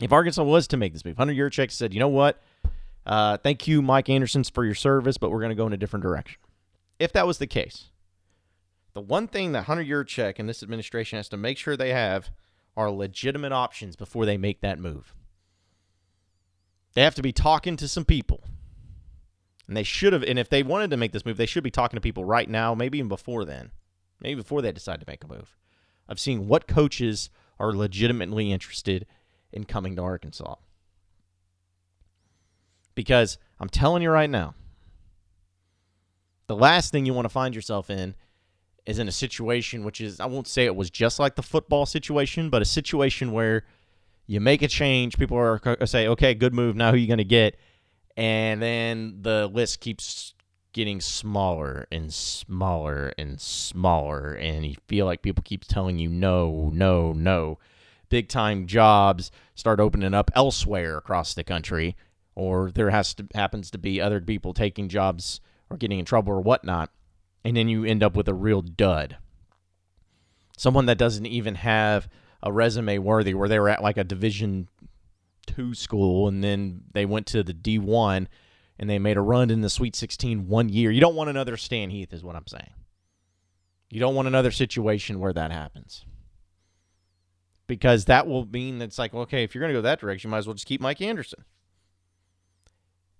if 0.00 0.12
Arkansas 0.12 0.42
was 0.42 0.66
to 0.68 0.76
make 0.76 0.94
this 0.94 1.04
move, 1.04 1.18
Hunter 1.18 1.34
Yurachek 1.34 1.70
said, 1.70 1.94
"You 1.94 2.00
know 2.00 2.08
what? 2.08 2.42
Uh, 3.04 3.36
thank 3.36 3.68
you, 3.68 3.82
Mike 3.82 4.08
Anderson's, 4.08 4.48
for 4.48 4.64
your 4.64 4.74
service, 4.74 5.18
but 5.18 5.30
we're 5.30 5.40
going 5.40 5.50
to 5.50 5.56
go 5.56 5.66
in 5.66 5.72
a 5.72 5.76
different 5.76 6.02
direction." 6.02 6.40
If 6.98 7.12
that 7.12 7.26
was 7.26 7.38
the 7.38 7.46
case, 7.46 7.90
the 8.94 9.00
one 9.00 9.28
thing 9.28 9.52
that 9.52 9.64
Hunter 9.64 9.84
Yurachek 9.84 10.38
and 10.38 10.48
this 10.48 10.62
administration 10.62 11.18
has 11.18 11.28
to 11.28 11.36
make 11.36 11.58
sure 11.58 11.76
they 11.76 11.92
have 11.92 12.30
are 12.76 12.90
legitimate 12.90 13.52
options 13.52 13.96
before 13.96 14.24
they 14.24 14.38
make 14.38 14.60
that 14.62 14.78
move. 14.78 15.14
They 16.94 17.02
have 17.02 17.14
to 17.16 17.22
be 17.22 17.32
talking 17.32 17.76
to 17.76 17.88
some 17.88 18.04
people. 18.04 18.44
And 19.68 19.76
they 19.76 19.82
should 19.82 20.12
have, 20.12 20.22
and 20.22 20.38
if 20.38 20.48
they 20.48 20.62
wanted 20.62 20.90
to 20.90 20.96
make 20.96 21.12
this 21.12 21.24
move, 21.24 21.36
they 21.36 21.46
should 21.46 21.64
be 21.64 21.70
talking 21.70 21.96
to 21.96 22.00
people 22.00 22.24
right 22.24 22.48
now, 22.48 22.74
maybe 22.74 22.98
even 22.98 23.08
before 23.08 23.44
then, 23.44 23.70
maybe 24.20 24.40
before 24.40 24.60
they 24.60 24.72
decide 24.72 25.00
to 25.00 25.06
make 25.06 25.22
a 25.24 25.28
move, 25.28 25.56
of 26.08 26.18
seeing 26.18 26.48
what 26.48 26.66
coaches 26.66 27.30
are 27.58 27.72
legitimately 27.72 28.50
interested 28.50 29.06
in 29.52 29.64
coming 29.64 29.96
to 29.96 30.02
Arkansas. 30.02 30.56
Because 32.94 33.38
I'm 33.60 33.68
telling 33.68 34.02
you 34.02 34.10
right 34.10 34.28
now, 34.28 34.54
the 36.48 36.56
last 36.56 36.90
thing 36.90 37.06
you 37.06 37.14
want 37.14 37.24
to 37.24 37.30
find 37.30 37.54
yourself 37.54 37.88
in 37.88 38.14
is 38.84 38.98
in 38.98 39.06
a 39.06 39.12
situation 39.12 39.84
which 39.84 40.00
is, 40.00 40.18
I 40.18 40.26
won't 40.26 40.48
say 40.48 40.64
it 40.64 40.74
was 40.74 40.90
just 40.90 41.20
like 41.20 41.36
the 41.36 41.42
football 41.42 41.86
situation, 41.86 42.50
but 42.50 42.62
a 42.62 42.66
situation 42.66 43.30
where 43.30 43.64
you 44.26 44.40
make 44.40 44.60
a 44.60 44.68
change, 44.68 45.16
people 45.16 45.36
are 45.36 45.60
say, 45.86 46.08
okay, 46.08 46.34
good 46.34 46.52
move. 46.52 46.74
Now 46.74 46.90
who 46.90 46.96
are 46.96 46.98
you 46.98 47.06
going 47.06 47.18
to 47.18 47.24
get? 47.24 47.56
And 48.16 48.60
then 48.60 49.18
the 49.22 49.46
list 49.46 49.80
keeps 49.80 50.34
getting 50.72 51.00
smaller 51.00 51.86
and 51.92 52.12
smaller 52.12 53.12
and 53.18 53.40
smaller 53.40 54.32
and 54.32 54.64
you 54.64 54.74
feel 54.88 55.04
like 55.04 55.22
people 55.22 55.42
keep 55.44 55.64
telling 55.64 55.98
you 55.98 56.08
no 56.08 56.70
no 56.72 57.12
no. 57.12 57.58
Big 58.08 58.28
time 58.28 58.66
jobs 58.66 59.30
start 59.54 59.80
opening 59.80 60.14
up 60.14 60.30
elsewhere 60.34 60.98
across 60.98 61.34
the 61.34 61.44
country 61.44 61.96
or 62.34 62.70
there 62.70 62.90
has 62.90 63.14
to 63.14 63.26
happens 63.34 63.70
to 63.70 63.78
be 63.78 64.00
other 64.00 64.20
people 64.20 64.54
taking 64.54 64.88
jobs 64.88 65.40
or 65.70 65.76
getting 65.76 65.98
in 65.98 66.04
trouble 66.04 66.32
or 66.32 66.40
whatnot 66.40 66.90
and 67.44 67.56
then 67.56 67.68
you 67.68 67.84
end 67.84 68.02
up 68.02 68.16
with 68.16 68.28
a 68.28 68.34
real 68.34 68.62
dud. 68.62 69.16
Someone 70.56 70.86
that 70.86 70.98
doesn't 70.98 71.26
even 71.26 71.56
have 71.56 72.08
a 72.42 72.52
resume 72.52 72.98
worthy 72.98 73.34
where 73.34 73.48
they 73.48 73.58
were 73.58 73.68
at 73.68 73.82
like 73.82 73.96
a 73.96 74.04
division 74.04 74.68
two 75.54 75.74
school 75.74 76.28
and 76.28 76.42
then 76.42 76.82
they 76.92 77.04
went 77.04 77.26
to 77.28 77.42
the 77.42 77.54
D1 77.54 78.26
and 78.78 78.90
they 78.90 78.98
made 78.98 79.16
a 79.16 79.20
run 79.20 79.50
in 79.50 79.60
the 79.60 79.70
Sweet 79.70 79.94
16 79.94 80.48
one 80.48 80.68
year. 80.68 80.90
You 80.90 81.00
don't 81.00 81.14
want 81.14 81.30
another 81.30 81.56
Stan 81.56 81.90
Heath, 81.90 82.12
is 82.12 82.24
what 82.24 82.36
I'm 82.36 82.46
saying. 82.46 82.72
You 83.90 84.00
don't 84.00 84.14
want 84.14 84.28
another 84.28 84.50
situation 84.50 85.20
where 85.20 85.32
that 85.32 85.52
happens. 85.52 86.04
Because 87.66 88.06
that 88.06 88.26
will 88.26 88.46
mean 88.46 88.80
it's 88.80 88.98
like, 88.98 89.14
okay, 89.14 89.44
if 89.44 89.54
you're 89.54 89.60
going 89.60 89.72
to 89.72 89.78
go 89.78 89.82
that 89.82 90.00
direction, 90.00 90.28
you 90.28 90.30
might 90.32 90.38
as 90.38 90.46
well 90.46 90.54
just 90.54 90.66
keep 90.66 90.80
Mike 90.80 91.00
Anderson. 91.00 91.44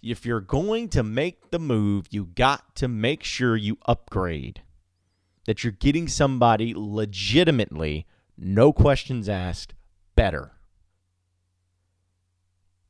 If 0.02 0.26
you're 0.26 0.40
going 0.40 0.88
to 0.90 1.02
make 1.02 1.50
the 1.50 1.58
move, 1.58 2.08
you 2.10 2.24
got 2.24 2.74
to 2.76 2.88
make 2.88 3.22
sure 3.22 3.54
you 3.54 3.78
upgrade. 3.86 4.62
That 5.46 5.62
you're 5.62 5.72
getting 5.72 6.08
somebody 6.08 6.72
legitimately, 6.74 8.06
no 8.36 8.72
questions 8.72 9.28
asked, 9.28 9.74
better 10.16 10.52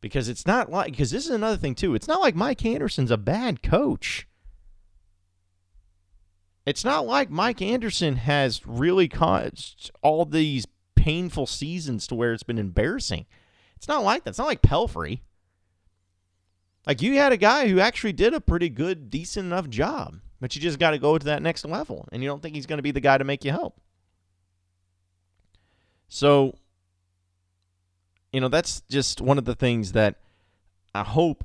because 0.03 0.29
it's 0.29 0.47
not 0.47 0.71
like 0.71 0.91
because 0.91 1.11
this 1.11 1.25
is 1.25 1.31
another 1.31 1.57
thing 1.57 1.75
too. 1.75 1.95
It's 1.95 2.09
not 2.09 2.21
like 2.21 2.35
Mike 2.35 2.67
Anderson's 2.67 3.11
a 3.11 3.17
bad 3.17 3.63
coach. 3.63 4.29
It's 6.67 6.85
not 6.85 7.07
like 7.07 7.31
Mike 7.31 7.63
Anderson 7.63 8.17
has 8.17 8.67
really 8.67 9.09
caused 9.09 9.91
all 10.03 10.27
these 10.27 10.67
painful 10.95 11.47
seasons 11.47 12.07
to 12.07 12.15
where 12.15 12.35
it's 12.35 12.43
been 12.43 12.59
embarrassing. 12.59 13.25
It's 13.77 13.89
not 13.89 14.05
like 14.05 14.25
that. 14.25 14.31
It's 14.31 14.39
not 14.39 14.47
like 14.47 14.63
Pelphrey. 14.63 15.21
Like 16.87 17.01
you 17.01 17.15
had 17.15 17.33
a 17.33 17.37
guy 17.37 17.69
who 17.69 17.81
actually 17.81 18.13
did 18.13 18.35
a 18.35 18.41
pretty 18.41 18.69
good, 18.69 19.09
decent 19.09 19.47
enough 19.47 19.69
job. 19.69 20.19
But 20.41 20.57
you 20.57 20.61
just 20.61 20.81
got 20.81 20.91
to 20.91 20.99
go 20.99 21.17
to 21.17 21.27
that 21.27 21.41
next 21.41 21.65
level, 21.65 22.09
and 22.11 22.21
you 22.21 22.29
don't 22.29 22.43
think 22.43 22.57
he's 22.57 22.67
going 22.67 22.79
to 22.79 22.83
be 22.83 22.91
the 22.91 23.01
guy 23.01 23.17
to 23.17 23.23
make 23.23 23.45
you 23.45 23.53
help. 23.53 23.81
So, 26.09 26.57
you 28.33 28.41
know, 28.41 28.49
that's 28.49 28.83
just 28.89 29.21
one 29.21 29.39
of 29.39 29.45
the 29.45 29.55
things 29.55 29.93
that 29.93 30.17
I 30.95 31.03
hope 31.03 31.45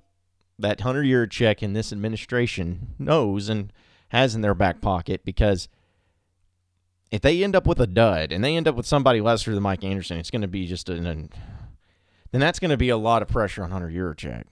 that 0.59 0.81
Hunter 0.81 1.03
Yurachek 1.03 1.61
and 1.61 1.75
this 1.75 1.91
administration 1.91 2.95
knows 2.97 3.49
and 3.49 3.71
has 4.09 4.35
in 4.35 4.41
their 4.41 4.55
back 4.55 4.81
pocket 4.81 5.21
because 5.23 5.67
if 7.11 7.21
they 7.21 7.43
end 7.43 7.55
up 7.55 7.67
with 7.67 7.79
a 7.79 7.87
dud 7.87 8.31
and 8.31 8.43
they 8.43 8.55
end 8.55 8.67
up 8.67 8.75
with 8.75 8.85
somebody 8.85 9.21
lesser 9.21 9.53
than 9.53 9.63
Mike 9.63 9.83
Anderson, 9.83 10.17
it's 10.17 10.31
going 10.31 10.41
to 10.41 10.47
be 10.47 10.65
just 10.65 10.89
an, 10.89 11.05
an 11.05 11.29
then 12.31 12.41
that's 12.41 12.59
going 12.59 12.71
to 12.71 12.77
be 12.77 12.89
a 12.89 12.97
lot 12.97 13.21
of 13.21 13.27
pressure 13.27 13.63
on 13.63 13.71
Hunter 13.71 13.89
Yurachek. 13.89 14.43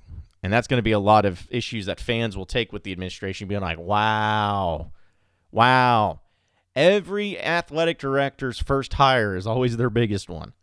And 0.43 0.53
that's 0.53 0.67
going 0.67 0.77
to 0.77 0.83
be 0.83 0.91
a 0.91 0.99
lot 0.99 1.25
of 1.25 1.47
issues 1.49 1.87
that 1.87 1.99
fans 1.99 2.37
will 2.37 2.45
take 2.45 2.71
with 2.71 2.83
the 2.83 2.91
administration, 2.91 3.47
being 3.47 3.61
like, 3.61 3.79
wow, 3.79 4.91
wow. 5.51 6.19
Every 6.75 7.39
athletic 7.39 7.97
director's 7.97 8.59
first 8.59 8.93
hire 8.93 9.35
is 9.35 9.47
always 9.47 9.75
their 9.77 9.89
biggest 9.89 10.29
one. 10.29 10.53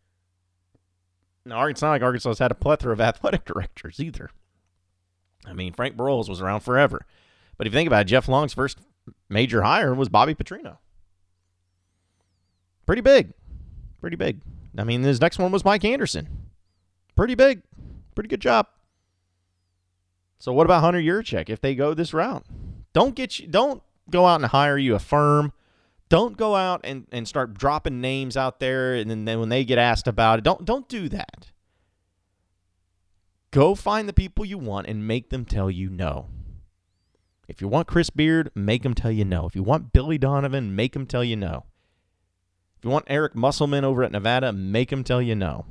Now, 1.44 1.64
it's 1.66 1.82
not 1.82 2.00
like 2.02 2.38
had 2.38 2.50
a 2.50 2.54
plethora 2.54 2.92
of 2.92 3.00
athletic 3.02 3.44
directors 3.44 3.98
either. 4.00 4.30
I 5.44 5.52
mean, 5.52 5.72
Frank 5.72 5.96
Broyles 5.96 6.28
was 6.28 6.40
around 6.40 6.60
forever. 6.60 7.04
But 7.56 7.66
if 7.66 7.72
you 7.72 7.78
think 7.78 7.88
about 7.88 8.02
it, 8.02 8.08
Jeff 8.08 8.28
Long's 8.28 8.54
first 8.54 8.78
major 9.28 9.62
hire 9.62 9.94
was 9.94 10.08
Bobby 10.08 10.34
Petrino. 10.34 10.78
Pretty 12.86 13.02
big. 13.02 13.32
Pretty 14.00 14.16
big. 14.16 14.40
I 14.76 14.84
mean, 14.84 15.02
his 15.02 15.20
next 15.20 15.38
one 15.38 15.52
was 15.52 15.64
Mike 15.64 15.84
Anderson. 15.84 16.28
Pretty 17.16 17.34
big. 17.34 17.62
Pretty 18.14 18.28
good 18.28 18.40
job. 18.40 18.66
So 20.38 20.52
what 20.52 20.64
about 20.64 20.80
Hunter 20.80 21.00
Yurachek 21.00 21.48
if 21.48 21.60
they 21.60 21.74
go 21.74 21.94
this 21.94 22.12
route? 22.12 22.44
Don't 22.92 23.14
get 23.14 23.38
you 23.38 23.46
don't 23.46 23.82
go 24.10 24.26
out 24.26 24.40
and 24.40 24.46
hire 24.46 24.76
you 24.76 24.94
a 24.94 24.98
firm. 24.98 25.52
Don't 26.12 26.36
go 26.36 26.54
out 26.54 26.82
and, 26.84 27.06
and 27.10 27.26
start 27.26 27.54
dropping 27.54 28.02
names 28.02 28.36
out 28.36 28.60
there 28.60 28.96
and 28.96 29.10
then, 29.10 29.24
then 29.24 29.40
when 29.40 29.48
they 29.48 29.64
get 29.64 29.78
asked 29.78 30.06
about 30.06 30.38
it, 30.38 30.44
don't 30.44 30.62
don't 30.62 30.86
do 30.86 31.08
that. 31.08 31.52
Go 33.50 33.74
find 33.74 34.06
the 34.06 34.12
people 34.12 34.44
you 34.44 34.58
want 34.58 34.88
and 34.88 35.08
make 35.08 35.30
them 35.30 35.46
tell 35.46 35.70
you 35.70 35.88
no. 35.88 36.28
If 37.48 37.62
you 37.62 37.68
want 37.68 37.88
Chris 37.88 38.10
Beard, 38.10 38.50
make 38.54 38.82
them 38.82 38.92
tell 38.92 39.10
you 39.10 39.24
no. 39.24 39.46
If 39.46 39.56
you 39.56 39.62
want 39.62 39.94
Billy 39.94 40.18
Donovan, 40.18 40.76
make 40.76 40.92
them 40.92 41.06
tell 41.06 41.24
you 41.24 41.34
no. 41.34 41.64
If 42.76 42.84
you 42.84 42.90
want 42.90 43.06
Eric 43.08 43.34
Musselman 43.34 43.82
over 43.82 44.04
at 44.04 44.12
Nevada, 44.12 44.52
make 44.52 44.90
them 44.90 45.04
tell 45.04 45.22
you 45.22 45.34
no. 45.34 45.64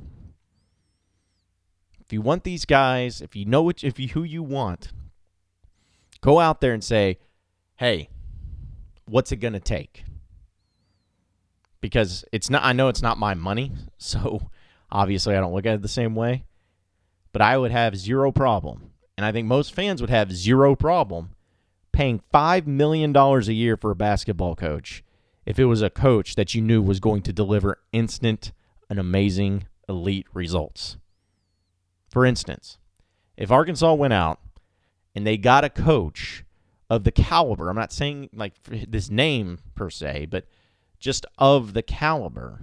If 2.00 2.12
you 2.12 2.20
want 2.20 2.42
these 2.42 2.64
guys, 2.64 3.20
if 3.20 3.36
you 3.36 3.44
know 3.44 3.62
what, 3.62 3.84
if 3.84 4.00
you 4.00 4.08
who 4.08 4.24
you 4.24 4.42
want, 4.42 4.88
go 6.20 6.40
out 6.40 6.60
there 6.60 6.72
and 6.72 6.82
say, 6.82 7.20
"Hey, 7.76 8.08
what's 9.04 9.30
it 9.30 9.36
going 9.36 9.52
to 9.52 9.60
take?" 9.60 10.02
Because 11.82 12.24
it's 12.32 12.48
not 12.48 12.64
I 12.64 12.72
know 12.72 12.88
it's 12.88 13.02
not 13.02 13.18
my 13.18 13.34
money, 13.34 13.72
so 13.98 14.48
obviously 14.90 15.36
I 15.36 15.40
don't 15.40 15.52
look 15.52 15.66
at 15.66 15.74
it 15.74 15.82
the 15.82 15.88
same 15.88 16.14
way, 16.14 16.44
but 17.34 17.42
I 17.42 17.58
would 17.58 17.72
have 17.72 17.94
zero 17.96 18.32
problem, 18.32 18.92
and 19.18 19.26
I 19.26 19.32
think 19.32 19.46
most 19.46 19.74
fans 19.74 20.00
would 20.00 20.08
have 20.08 20.32
zero 20.32 20.74
problem 20.74 21.34
paying 21.92 22.22
5 22.32 22.66
million 22.66 23.12
dollars 23.12 23.48
a 23.48 23.52
year 23.52 23.76
for 23.76 23.90
a 23.90 23.96
basketball 23.96 24.56
coach 24.56 25.04
if 25.44 25.58
it 25.58 25.66
was 25.66 25.82
a 25.82 25.90
coach 25.90 26.36
that 26.36 26.54
you 26.54 26.62
knew 26.62 26.80
was 26.80 27.00
going 27.00 27.22
to 27.22 27.32
deliver 27.32 27.78
instant 27.92 28.52
and 28.88 28.98
amazing 28.98 29.66
elite 29.88 30.26
results. 30.32 30.96
For 32.10 32.24
instance, 32.24 32.78
if 33.36 33.50
Arkansas 33.50 33.94
went 33.94 34.12
out 34.12 34.40
and 35.14 35.26
they 35.26 35.36
got 35.36 35.64
a 35.64 35.70
coach 35.70 36.44
of 36.88 37.04
the 37.04 37.10
caliber, 37.10 37.68
I'm 37.68 37.76
not 37.76 37.92
saying 37.92 38.30
like 38.32 38.54
this 38.88 39.10
name 39.10 39.58
per 39.74 39.90
se, 39.90 40.26
but 40.30 40.46
just 41.02 41.26
of 41.36 41.74
the 41.74 41.82
caliber 41.82 42.60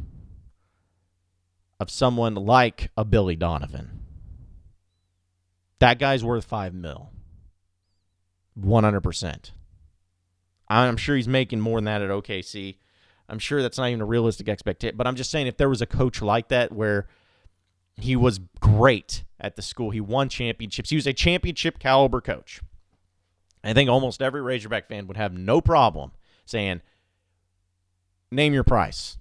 of 1.79 1.91
someone 1.91 2.35
like 2.35 2.89
a 2.95 3.03
Billy 3.03 3.35
Donovan. 3.35 3.99
That 5.79 5.99
guy's 5.99 6.23
worth 6.23 6.45
5 6.45 6.73
mil. 6.73 7.11
100%. 8.59 9.51
I'm 10.69 10.97
sure 10.97 11.15
he's 11.15 11.27
making 11.27 11.59
more 11.59 11.77
than 11.77 11.85
that 11.85 12.01
at 12.01 12.09
OKC. 12.09 12.77
I'm 13.27 13.39
sure 13.39 13.61
that's 13.61 13.77
not 13.77 13.89
even 13.89 14.01
a 14.01 14.05
realistic 14.05 14.47
expectation, 14.47 14.97
but 14.97 15.05
I'm 15.05 15.15
just 15.15 15.31
saying 15.31 15.47
if 15.47 15.57
there 15.57 15.69
was 15.69 15.81
a 15.81 15.85
coach 15.85 16.21
like 16.21 16.47
that 16.47 16.71
where 16.71 17.07
he 17.97 18.15
was 18.15 18.39
great 18.59 19.23
at 19.39 19.55
the 19.55 19.61
school. 19.61 19.89
He 19.89 20.01
won 20.01 20.29
championships. 20.29 20.89
He 20.89 20.95
was 20.95 21.07
a 21.07 21.13
championship 21.13 21.77
caliber 21.79 22.21
coach. 22.21 22.61
I 23.63 23.73
think 23.73 23.89
almost 23.89 24.21
every 24.21 24.41
Razorback 24.41 24.87
fan 24.87 25.07
would 25.07 25.17
have 25.17 25.33
no 25.33 25.59
problem 25.59 26.11
saying, 26.45 26.81
name 28.31 28.53
your 28.53 28.63
price. 28.63 29.17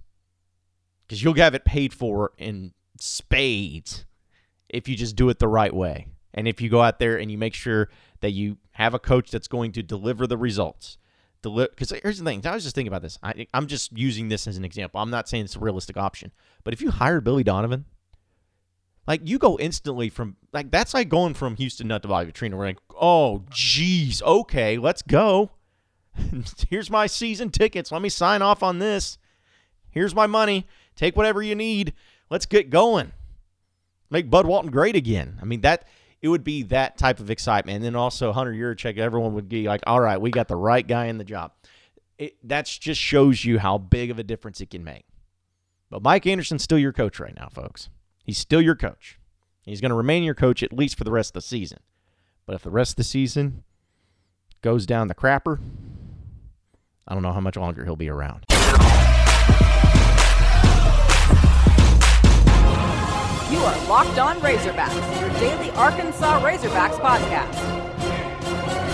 Because 1.06 1.22
you'll 1.22 1.34
have 1.34 1.54
it 1.54 1.64
paid 1.64 1.94
for 1.94 2.32
in 2.36 2.72
spades 2.98 4.04
if 4.68 4.88
you 4.88 4.96
just 4.96 5.16
do 5.16 5.28
it 5.30 5.38
the 5.38 5.48
right 5.48 5.74
way. 5.74 6.08
And 6.34 6.46
if 6.46 6.60
you 6.60 6.68
go 6.68 6.82
out 6.82 6.98
there 6.98 7.16
and 7.18 7.30
you 7.30 7.38
make 7.38 7.54
sure 7.54 7.88
that 8.20 8.32
you 8.32 8.58
have 8.72 8.94
a 8.94 8.98
coach 8.98 9.30
that's 9.30 9.48
going 9.48 9.72
to 9.72 9.82
deliver 9.82 10.26
the 10.26 10.36
results. 10.36 10.98
Because 11.42 11.90
here's 12.02 12.18
the 12.18 12.24
thing. 12.24 12.46
I 12.46 12.54
was 12.54 12.64
just 12.64 12.74
thinking 12.74 12.92
about 12.92 13.02
this. 13.02 13.18
I, 13.22 13.46
I'm 13.54 13.66
just 13.68 13.96
using 13.96 14.28
this 14.28 14.46
as 14.46 14.56
an 14.56 14.64
example. 14.64 15.00
I'm 15.00 15.10
not 15.10 15.28
saying 15.28 15.44
it's 15.44 15.56
a 15.56 15.60
realistic 15.60 15.96
option. 15.96 16.32
But 16.64 16.74
if 16.74 16.82
you 16.82 16.90
hire 16.90 17.20
Billy 17.20 17.44
Donovan 17.44 17.86
like 19.08 19.22
you 19.24 19.38
go 19.38 19.58
instantly 19.58 20.10
from 20.10 20.36
like 20.52 20.70
that's 20.70 20.92
like 20.92 21.08
going 21.08 21.32
from 21.32 21.56
Houston 21.56 21.88
Nutt 21.88 22.02
to 22.02 22.08
Bobby. 22.08 22.30
We're 22.40 22.66
like, 22.66 22.78
oh 23.00 23.42
geez, 23.50 24.22
okay, 24.22 24.76
let's 24.76 25.02
go. 25.02 25.50
Here's 26.68 26.90
my 26.90 27.06
season 27.06 27.50
tickets. 27.50 27.92
Let 27.92 28.02
me 28.02 28.08
sign 28.08 28.42
off 28.42 28.62
on 28.62 28.78
this. 28.78 29.18
Here's 29.90 30.14
my 30.14 30.26
money. 30.26 30.66
Take 30.96 31.16
whatever 31.16 31.42
you 31.42 31.54
need. 31.54 31.92
Let's 32.30 32.46
get 32.46 32.70
going. 32.70 33.12
Make 34.10 34.30
Bud 34.30 34.46
Walton 34.46 34.70
great 34.70 34.96
again. 34.96 35.38
I 35.40 35.44
mean 35.44 35.60
that 35.62 35.86
it 36.20 36.28
would 36.28 36.44
be 36.44 36.62
that 36.64 36.98
type 36.98 37.20
of 37.20 37.30
excitement. 37.30 37.76
And 37.76 37.84
then 37.84 37.96
also 37.96 38.32
Hunter 38.32 38.52
Yurachek, 38.52 38.98
everyone 38.98 39.34
would 39.34 39.48
be 39.48 39.68
like, 39.68 39.82
all 39.86 40.00
right, 40.00 40.20
we 40.20 40.30
got 40.30 40.48
the 40.48 40.56
right 40.56 40.86
guy 40.86 41.06
in 41.06 41.18
the 41.18 41.24
job. 41.24 41.52
That 42.42 42.66
just 42.66 43.00
shows 43.00 43.44
you 43.44 43.58
how 43.60 43.78
big 43.78 44.10
of 44.10 44.18
a 44.18 44.24
difference 44.24 44.60
it 44.60 44.70
can 44.70 44.82
make. 44.82 45.04
But 45.90 46.02
Mike 46.02 46.26
Anderson's 46.26 46.64
still 46.64 46.78
your 46.78 46.92
coach 46.92 47.20
right 47.20 47.34
now, 47.34 47.48
folks. 47.48 47.88
He's 48.24 48.38
still 48.38 48.60
your 48.60 48.74
coach. 48.74 49.18
He's 49.62 49.80
going 49.80 49.90
to 49.90 49.96
remain 49.96 50.22
your 50.22 50.34
coach 50.34 50.62
at 50.62 50.72
least 50.72 50.98
for 50.98 51.04
the 51.04 51.12
rest 51.12 51.30
of 51.30 51.34
the 51.34 51.40
season. 51.42 51.78
But 52.46 52.54
if 52.54 52.62
the 52.62 52.70
rest 52.70 52.92
of 52.92 52.96
the 52.96 53.04
season 53.04 53.62
goes 54.60 54.86
down 54.86 55.08
the 55.08 55.14
crapper, 55.14 55.60
I 57.10 57.14
don't 57.14 57.22
know 57.22 57.32
how 57.32 57.40
much 57.40 57.56
longer 57.56 57.86
he'll 57.86 57.96
be 57.96 58.10
around. 58.10 58.44
You 63.50 63.58
are 63.60 63.88
Locked 63.88 64.18
On 64.18 64.38
Razorbacks, 64.40 65.20
your 65.20 65.30
daily 65.40 65.70
Arkansas 65.70 66.40
Razorbacks 66.42 67.00
podcast. 67.00 67.58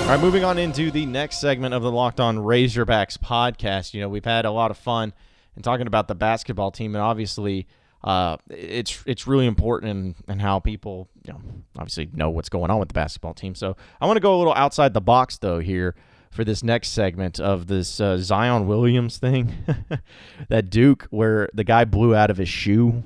All 0.03 0.09
right, 0.11 0.21
moving 0.21 0.45
on 0.45 0.59
into 0.59 0.93
the 0.93 1.07
next 1.07 1.41
segment 1.41 1.75
of 1.75 1.83
the 1.83 1.91
Locked 1.91 2.21
On 2.21 2.39
Razorbacks 2.39 3.19
podcast. 3.19 3.95
You 3.95 4.03
know, 4.03 4.09
we've 4.09 4.25
had 4.25 4.45
a 4.45 4.53
lot 4.53 4.71
of 4.71 4.77
fun 4.77 5.13
in 5.57 5.63
talking 5.63 5.89
about 5.89 6.07
the 6.07 6.15
basketball 6.15 6.71
team, 6.71 6.95
and 6.95 7.03
obviously, 7.03 7.67
uh, 8.05 8.37
it's 8.49 9.03
it's 9.07 9.27
really 9.27 9.47
important 9.47 9.91
in, 9.91 10.33
in 10.33 10.39
how 10.39 10.61
people 10.61 11.09
you 11.27 11.33
know 11.33 11.41
obviously 11.77 12.09
know 12.13 12.31
what's 12.31 12.49
going 12.49 12.71
on 12.71 12.79
with 12.79 12.89
the 12.91 12.95
basketball 12.95 13.35
team. 13.35 13.57
So 13.57 13.77
I 14.01 14.07
want 14.07 14.19
to 14.19 14.21
go 14.21 14.37
a 14.37 14.39
little 14.39 14.55
outside 14.55 14.95
the 14.95 15.01
box 15.01 15.39
though 15.39 15.59
here 15.59 15.97
for 16.35 16.43
this 16.43 16.65
next 16.65 16.89
segment 16.89 17.39
of 17.39 17.69
this 17.69 18.01
uh, 18.01 18.19
Zion 18.19 18.67
Williams 18.67 19.19
thing, 19.19 19.55
that 20.49 20.69
Duke 20.69 21.07
where 21.11 21.49
the 21.55 21.63
guy 21.63 21.85
blew 21.85 22.15
out 22.15 22.29
of 22.29 22.39
his 22.39 22.49
shoe. 22.49 23.05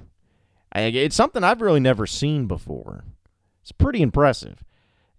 It's 0.74 1.14
something 1.14 1.44
I've 1.44 1.60
really 1.60 1.80
never 1.80 2.06
seen 2.06 2.46
before. 2.46 3.04
It's 3.60 3.72
pretty 3.72 4.00
impressive. 4.00 4.64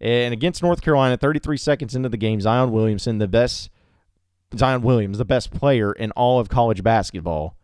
And 0.01 0.33
against 0.33 0.63
North 0.63 0.81
Carolina, 0.81 1.17
33 1.17 1.57
seconds 1.57 1.95
into 1.95 2.09
the 2.09 2.17
game, 2.17 2.41
Zion 2.41 2.71
Williamson, 2.71 3.19
the 3.19 3.27
best 3.27 3.69
Zion 4.57 4.81
Williams, 4.81 5.19
the 5.19 5.25
best 5.25 5.51
player 5.51 5.91
in 5.91 6.09
all 6.11 6.39
of 6.39 6.49
college 6.49 6.81
basketball, 6.81 7.55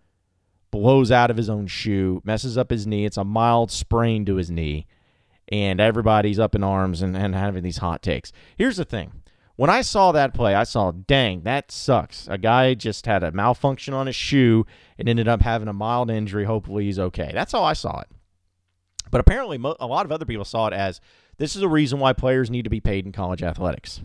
blows 0.69 1.11
out 1.11 1.31
of 1.31 1.37
his 1.37 1.49
own 1.49 1.65
shoe, 1.65 2.21
messes 2.23 2.55
up 2.55 2.69
his 2.69 2.85
knee. 2.85 3.05
It's 3.05 3.17
a 3.17 3.23
mild 3.23 3.71
sprain 3.71 4.25
to 4.25 4.35
his 4.35 4.51
knee, 4.51 4.85
and 5.47 5.79
everybody's 5.79 6.37
up 6.37 6.53
in 6.53 6.63
arms 6.63 7.01
and, 7.01 7.17
and 7.17 7.33
having 7.33 7.63
these 7.63 7.77
hot 7.77 8.03
takes. 8.03 8.31
Here's 8.57 8.77
the 8.77 8.85
thing. 8.85 9.23
When 9.55 9.69
I 9.69 9.81
saw 9.81 10.11
that 10.11 10.33
play, 10.33 10.53
I 10.53 10.63
saw, 10.63 10.91
dang, 10.91 11.41
that 11.43 11.71
sucks. 11.71 12.27
A 12.27 12.37
guy 12.37 12.73
just 12.73 13.05
had 13.05 13.23
a 13.23 13.31
malfunction 13.31 13.93
on 13.93 14.07
his 14.07 14.15
shoe 14.15 14.65
and 14.97 15.07
ended 15.07 15.29
up 15.29 15.41
having 15.41 15.69
a 15.69 15.73
mild 15.73 16.11
injury. 16.11 16.43
Hopefully, 16.43 16.85
he's 16.85 16.99
okay. 16.99 17.31
That's 17.33 17.53
how 17.53 17.63
I 17.63 17.73
saw 17.73 18.01
it. 18.01 18.07
But 19.09 19.21
apparently, 19.21 19.57
a 19.79 19.87
lot 19.87 20.05
of 20.05 20.11
other 20.11 20.25
people 20.25 20.43
saw 20.43 20.67
it 20.67 20.73
as 20.73 20.99
this 21.37 21.55
is 21.55 21.61
a 21.61 21.69
reason 21.69 21.99
why 21.99 22.11
players 22.11 22.49
need 22.49 22.63
to 22.63 22.69
be 22.69 22.81
paid 22.81 23.05
in 23.05 23.13
college 23.13 23.43
athletics. 23.43 24.01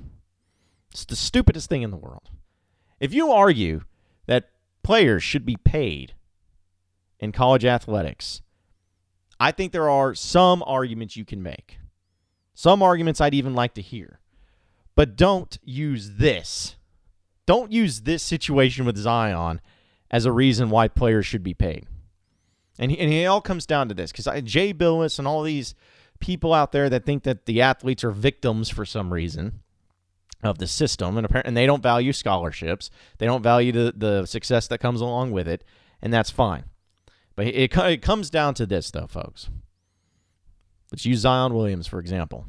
It's 0.92 1.04
the 1.04 1.16
stupidest 1.16 1.68
thing 1.68 1.82
in 1.82 1.90
the 1.90 1.96
world. 1.96 2.30
If 3.00 3.12
you 3.12 3.32
argue 3.32 3.82
that 4.26 4.50
players 4.82 5.22
should 5.22 5.46
be 5.46 5.56
paid 5.56 6.14
in 7.18 7.32
college 7.32 7.64
athletics, 7.64 8.42
I 9.40 9.50
think 9.52 9.72
there 9.72 9.90
are 9.90 10.14
some 10.14 10.62
arguments 10.64 11.16
you 11.16 11.24
can 11.24 11.42
make. 11.42 11.78
Some 12.54 12.82
arguments 12.82 13.20
I'd 13.20 13.34
even 13.34 13.54
like 13.54 13.74
to 13.74 13.82
hear. 13.82 14.20
But 15.00 15.16
don't 15.16 15.58
use 15.64 16.16
this 16.18 16.76
don't 17.46 17.72
use 17.72 18.02
this 18.02 18.22
situation 18.22 18.84
with 18.84 18.98
Zion 18.98 19.62
as 20.10 20.26
a 20.26 20.30
reason 20.30 20.68
why 20.68 20.88
players 20.88 21.24
should 21.24 21.42
be 21.42 21.54
paid. 21.54 21.86
And, 22.78 22.92
and 22.92 23.10
it 23.10 23.24
all 23.24 23.40
comes 23.40 23.64
down 23.64 23.88
to 23.88 23.94
this 23.94 24.12
because 24.12 24.26
Jay 24.42 24.74
Bilas 24.74 25.18
and 25.18 25.26
all 25.26 25.42
these 25.42 25.74
people 26.18 26.52
out 26.52 26.72
there 26.72 26.90
that 26.90 27.06
think 27.06 27.22
that 27.22 27.46
the 27.46 27.62
athletes 27.62 28.04
are 28.04 28.10
victims 28.10 28.68
for 28.68 28.84
some 28.84 29.10
reason 29.10 29.60
of 30.42 30.58
the 30.58 30.66
system, 30.66 31.16
and 31.16 31.24
apparently 31.24 31.48
and 31.48 31.56
they 31.56 31.64
don't 31.64 31.82
value 31.82 32.12
scholarships, 32.12 32.90
they 33.16 33.24
don't 33.24 33.42
value 33.42 33.72
the, 33.72 33.94
the 33.96 34.26
success 34.26 34.68
that 34.68 34.80
comes 34.80 35.00
along 35.00 35.30
with 35.30 35.48
it, 35.48 35.64
and 36.02 36.12
that's 36.12 36.30
fine. 36.30 36.64
But 37.36 37.46
it, 37.46 37.74
it 37.74 38.02
comes 38.02 38.28
down 38.28 38.52
to 38.52 38.66
this, 38.66 38.90
though, 38.90 39.06
folks. 39.06 39.48
Let's 40.92 41.06
use 41.06 41.20
Zion 41.20 41.54
Williams, 41.54 41.86
for 41.86 42.00
example. 42.00 42.44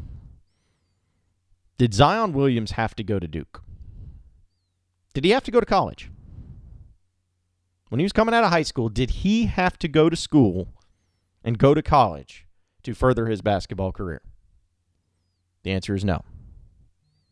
Did 1.81 1.95
Zion 1.95 2.33
Williams 2.33 2.73
have 2.73 2.93
to 2.93 3.03
go 3.03 3.17
to 3.17 3.27
Duke? 3.27 3.63
Did 5.15 5.23
he 5.23 5.31
have 5.31 5.43
to 5.45 5.49
go 5.49 5.59
to 5.59 5.65
college? 5.65 6.11
When 7.89 7.97
he 7.97 8.03
was 8.05 8.13
coming 8.13 8.35
out 8.35 8.43
of 8.43 8.51
high 8.51 8.61
school, 8.61 8.87
did 8.87 9.09
he 9.09 9.47
have 9.47 9.79
to 9.79 9.87
go 9.87 10.07
to 10.07 10.15
school 10.15 10.67
and 11.43 11.57
go 11.57 11.73
to 11.73 11.81
college 11.81 12.45
to 12.83 12.93
further 12.93 13.25
his 13.25 13.41
basketball 13.41 13.91
career? 13.91 14.21
The 15.63 15.71
answer 15.71 15.95
is 15.95 16.05
no. 16.05 16.23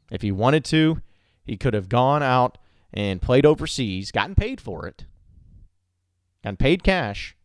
If 0.10 0.24
he 0.24 0.32
wanted 0.32 0.66
to, 0.66 1.04
he 1.46 1.56
could 1.56 1.76
have 1.76 1.88
gone 1.88 2.24
out 2.24 2.58
and 2.92 3.22
played 3.22 3.46
overseas, 3.46 4.12
gotten 4.12 4.34
paid 4.34 4.60
for 4.60 4.88
it, 4.88 5.06
gotten 6.44 6.58
paid 6.58 6.82
cash, 6.82 7.36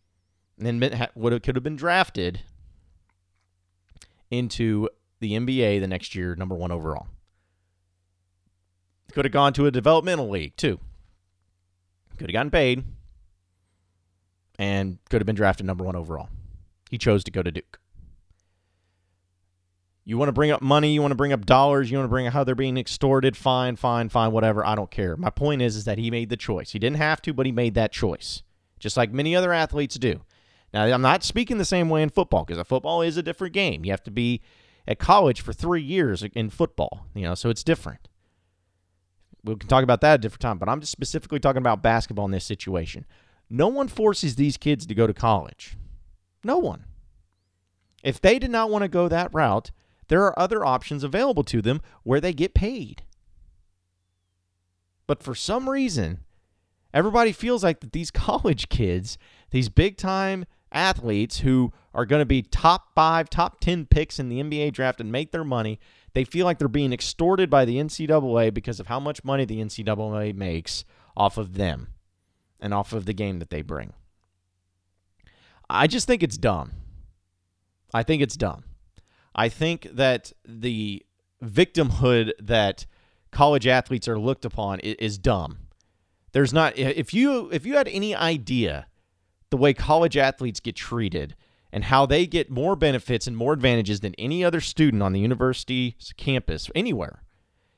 and 0.57 0.67
then 0.67 1.11
would 1.15 1.35
have, 1.35 1.43
could 1.43 1.57
have 1.57 1.63
been 1.63 1.77
drafted 1.77 2.41
into 4.31 4.89
the 5.25 5.33
NBA 5.33 5.81
the 5.81 5.89
next 5.89 6.15
year, 6.15 6.35
number 6.35 6.55
one 6.55 6.71
overall. 6.71 7.09
Could 9.13 9.25
have 9.25 9.33
gone 9.33 9.53
to 9.55 9.67
a 9.67 9.71
developmental 9.71 10.29
league 10.29 10.57
too. 10.57 10.79
Could 12.19 12.29
have 12.29 12.35
gotten 12.35 12.51
paid 12.51 12.85
and 14.59 14.99
could 15.09 15.21
have 15.21 15.27
been 15.27 15.35
drafted 15.35 15.67
number 15.67 15.83
one 15.83 15.97
overall. 15.97 16.29
He 16.91 16.99
chose 16.99 17.25
to 17.25 17.31
go 17.31 17.43
to 17.43 17.51
Duke. 17.51 17.81
You 20.05 20.19
want 20.19 20.29
to 20.29 20.33
bring 20.33 20.51
up 20.51 20.61
money, 20.61 20.93
you 20.93 21.01
want 21.01 21.13
to 21.13 21.17
bring 21.17 21.33
up 21.33 21.47
dollars, 21.47 21.91
you 21.91 21.97
want 21.97 22.05
to 22.05 22.11
bring 22.11 22.27
up 22.27 22.35
how 22.35 22.45
they're 22.45 22.55
being 22.55 22.77
extorted, 22.77 23.35
fine, 23.37 23.77
fine, 23.77 24.11
fine, 24.11 24.33
whatever. 24.33 24.65
I 24.67 24.75
don't 24.75 24.91
care. 24.91 25.17
My 25.17 25.31
point 25.31 25.63
is, 25.63 25.77
is 25.77 25.85
that 25.85 25.97
he 25.97 26.11
made 26.11 26.29
the 26.29 26.37
choice. 26.37 26.73
He 26.73 26.79
didn't 26.79 26.99
have 26.99 27.23
to, 27.23 27.33
but 27.33 27.47
he 27.47 27.53
made 27.53 27.73
that 27.75 27.91
choice, 27.91 28.43
just 28.79 28.99
like 28.99 29.13
many 29.13 29.35
other 29.35 29.53
athletes 29.53 29.95
do. 29.95 30.21
Now, 30.75 30.85
I'm 30.85 31.01
not 31.01 31.25
speaking 31.25 31.57
the 31.57 31.65
same 31.65 31.89
way 31.89 32.03
in 32.03 32.11
football 32.11 32.45
because 32.45 32.65
football 32.67 33.01
is 33.01 33.17
a 33.17 33.23
different 33.23 33.55
game. 33.55 33.85
You 33.85 33.93
have 33.93 34.03
to 34.03 34.11
be 34.11 34.43
at 34.87 34.99
college 34.99 35.41
for 35.41 35.53
three 35.53 35.83
years 35.83 36.23
in 36.23 36.51
football, 36.51 37.07
you 37.15 37.23
know, 37.23 37.35
so 37.35 37.49
it's 37.51 37.65
different. 37.65 38.09
We 39.43 39.57
can 39.57 39.69
talk 39.69 39.85
about 39.85 40.01
that 40.01 40.17
a 40.17 40.19
different 40.19 40.41
time, 40.41 40.59
but 40.59 40.69
I'm 40.69 40.81
just 40.81 40.93
specifically 40.93 41.41
talking 41.41 41.59
about 41.59 41.83
basketball 41.83 42.25
in 42.25 42.31
this 42.31 42.45
situation. 42.45 43.05
No 43.51 43.69
one 43.69 43.89
forces 43.89 44.37
these 44.37 44.57
kids 44.57 44.87
to 44.87 44.95
go 44.95 45.07
to 45.07 45.15
college. 45.15 45.77
No 46.43 46.59
one. 46.59 46.85
If 48.03 48.21
they 48.21 48.39
did 48.39 48.51
not 48.51 48.71
want 48.71 48.83
to 48.83 48.89
go 48.89 49.09
that 49.09 49.33
route, 49.33 49.71
there 50.09 50.23
are 50.25 50.39
other 50.39 50.65
options 50.65 51.05
available 51.05 51.45
to 51.45 51.63
them 51.63 51.81
where 52.03 52.21
they 52.21 52.33
get 52.33 52.55
paid. 52.55 53.03
But 55.07 55.23
for 55.23 55.35
some 55.35 55.69
reason, 55.69 56.21
everybody 56.93 57.33
feels 57.33 57.63
like 57.63 57.81
that 57.81 57.93
these 57.93 58.11
college 58.11 58.69
kids, 58.69 59.19
these 59.51 59.69
big 59.69 59.97
time 59.97 60.45
athletes 60.73 61.41
who 61.41 61.73
are 61.95 62.05
going 62.05 62.21
to 62.21 62.27
be 62.27 62.43
top 62.43 62.93
five, 62.95 63.31
top 63.31 63.61
10 63.61 63.87
picks 63.87 64.19
in 64.19 64.29
the 64.29 64.43
NBA 64.43 64.73
draft 64.73 65.01
and 65.01 65.13
make 65.13 65.31
their 65.31 65.45
money, 65.45 65.79
they 66.13 66.25
feel 66.25 66.45
like 66.45 66.59
they're 66.59 66.69
being 66.69 66.93
extorted 66.93 67.49
by 67.49 67.65
the 67.65 67.77
NCAA 67.77 68.53
because 68.53 68.81
of 68.81 68.89
how 68.89 68.99
much 68.99 69.23
money 69.25 69.45
the 69.45 69.61
NCAA 69.61 70.35
makes 70.35 70.85
off 71.17 71.39
of 71.39 71.55
them 71.55 71.89
and 72.61 72.75
off 72.75 72.93
of 72.93 73.07
the 73.07 73.13
game 73.13 73.39
that 73.39 73.51
they 73.51 73.63
bring. 73.63 73.93
I 75.71 75.87
just 75.87 76.07
think 76.07 76.23
it's 76.23 76.37
dumb. 76.37 76.73
I 77.93 78.03
think 78.03 78.23
it's 78.23 78.37
dumb. 78.37 78.65
I 79.35 79.49
think 79.49 79.89
that 79.93 80.33
the 80.45 81.05
victimhood 81.43 82.33
that 82.41 82.87
college 83.31 83.67
athletes 83.67 84.09
are 84.09 84.19
looked 84.19 84.45
upon 84.45 84.81
is, 84.81 85.19
dumb. 85.19 85.59
There's 86.33 86.53
not 86.53 86.77
if 86.77 87.15
you 87.15 87.49
if 87.53 87.65
you 87.65 87.75
had 87.75 87.87
any 87.89 88.15
idea 88.15 88.87
the 89.51 89.57
way 89.57 89.73
college 89.73 90.17
athletes 90.17 90.59
get 90.59 90.75
treated 90.75 91.37
and 91.75 91.83
how 91.83 92.07
they 92.07 92.25
get 92.25 92.53
more 92.53 92.77
benefits 92.77 93.27
and 93.27 93.37
more 93.37 93.53
advantages 93.53 93.99
than 93.99 94.15
any 94.15 94.45
other 94.45 94.61
student 94.61 95.03
on 95.03 95.13
the 95.13 95.19
university 95.19 95.97
campus 96.17 96.71
anywhere, 96.73 97.25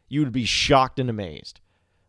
you 0.07 0.21
would 0.21 0.33
be 0.33 0.45
shocked 0.45 0.99
and 0.99 1.09
amazed. 1.09 1.61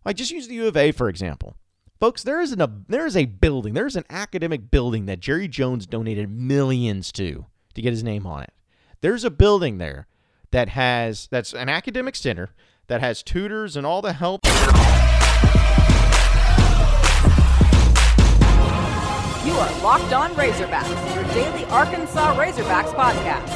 Like 0.04 0.18
just 0.18 0.32
use 0.32 0.50
the 0.50 0.56
U 0.56 0.68
of 0.68 0.76
A 0.76 0.92
for 0.92 1.08
example. 1.08 1.56
Folks, 1.98 2.24
there 2.24 2.42
is 2.42 2.52
an, 2.52 2.60
a 2.60 2.70
there 2.90 3.06
is 3.06 3.16
a 3.16 3.24
building, 3.24 3.74
there 3.74 3.88
is 3.88 3.96
an 3.96 4.04
academic 4.10 4.70
building 4.70 5.06
that 5.06 5.22
Jerry 5.22 5.48
Jones 5.48 5.88
donated 5.88 6.30
millions 6.30 7.10
to 7.14 7.46
to 7.74 7.82
get 7.82 7.94
his 7.94 8.04
name 8.04 8.28
on 8.28 8.44
it. 8.44 8.52
There's 9.00 9.24
a 9.24 9.32
building 9.32 9.78
there 9.78 10.08
that 10.52 10.68
has 10.68 11.30
that's 11.32 11.54
an 11.54 11.70
academic 11.70 12.18
center 12.18 12.50
that 12.88 13.00
has 13.00 13.24
tutors 13.24 13.78
and 13.78 13.86
all 13.86 14.02
the 14.02 14.12
help. 14.12 14.42
You 19.48 19.54
are 19.54 19.82
Locked 19.82 20.12
On 20.12 20.30
Razorbacks, 20.32 21.16
your 21.16 21.24
daily 21.34 21.64
Arkansas 21.68 22.36
Razorbacks 22.36 22.94
podcast. 22.94 23.48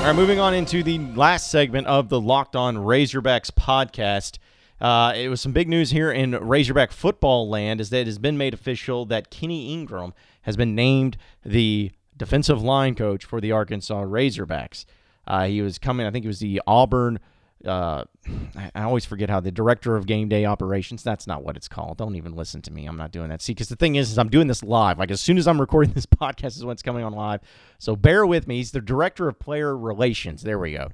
All 0.00 0.06
right, 0.06 0.12
moving 0.12 0.40
on 0.40 0.54
into 0.54 0.82
the 0.82 0.98
last 0.98 1.52
segment 1.52 1.86
of 1.86 2.08
the 2.08 2.20
Locked 2.20 2.56
On 2.56 2.74
Razorbacks 2.74 3.52
podcast. 3.52 4.38
Uh, 4.80 5.12
it 5.14 5.28
was 5.28 5.40
some 5.40 5.52
big 5.52 5.68
news 5.68 5.92
here 5.92 6.10
in 6.10 6.32
Razorback 6.32 6.90
football 6.90 7.48
land, 7.48 7.80
is 7.80 7.90
that 7.90 7.98
it 8.00 8.06
has 8.06 8.18
been 8.18 8.36
made 8.36 8.52
official 8.52 9.04
that 9.04 9.30
Kenny 9.30 9.72
Ingram 9.72 10.14
has 10.42 10.56
been 10.56 10.74
named 10.74 11.16
the 11.44 11.92
defensive 12.16 12.60
line 12.60 12.96
coach 12.96 13.24
for 13.24 13.40
the 13.40 13.52
Arkansas 13.52 14.02
Razorbacks. 14.02 14.84
Uh, 15.28 15.46
he 15.46 15.62
was 15.62 15.78
coming, 15.78 16.08
I 16.08 16.10
think 16.10 16.24
it 16.24 16.28
was 16.28 16.40
the 16.40 16.60
Auburn 16.66 17.20
uh, 17.64 18.04
I 18.74 18.82
always 18.82 19.04
forget 19.04 19.30
how 19.30 19.40
the 19.40 19.50
director 19.50 19.96
of 19.96 20.06
game 20.06 20.28
day 20.28 20.44
operations. 20.44 21.02
That's 21.02 21.26
not 21.26 21.42
what 21.42 21.56
it's 21.56 21.68
called. 21.68 21.98
Don't 21.98 22.16
even 22.16 22.34
listen 22.34 22.62
to 22.62 22.72
me. 22.72 22.86
I'm 22.86 22.96
not 22.96 23.12
doing 23.12 23.28
that. 23.28 23.42
See, 23.42 23.52
because 23.52 23.68
the 23.68 23.76
thing 23.76 23.96
is, 23.96 24.10
is 24.10 24.18
I'm 24.18 24.28
doing 24.28 24.46
this 24.46 24.62
live. 24.62 24.98
Like 24.98 25.10
as 25.10 25.20
soon 25.20 25.38
as 25.38 25.46
I'm 25.46 25.60
recording 25.60 25.92
this 25.94 26.06
podcast 26.06 26.56
is 26.56 26.64
when 26.64 26.72
it's 26.72 26.82
coming 26.82 27.04
on 27.04 27.12
live. 27.12 27.40
So 27.78 27.96
bear 27.96 28.26
with 28.26 28.46
me. 28.46 28.56
He's 28.56 28.72
the 28.72 28.80
director 28.80 29.28
of 29.28 29.38
player 29.38 29.76
relations. 29.76 30.42
There 30.42 30.58
we 30.58 30.72
go. 30.72 30.88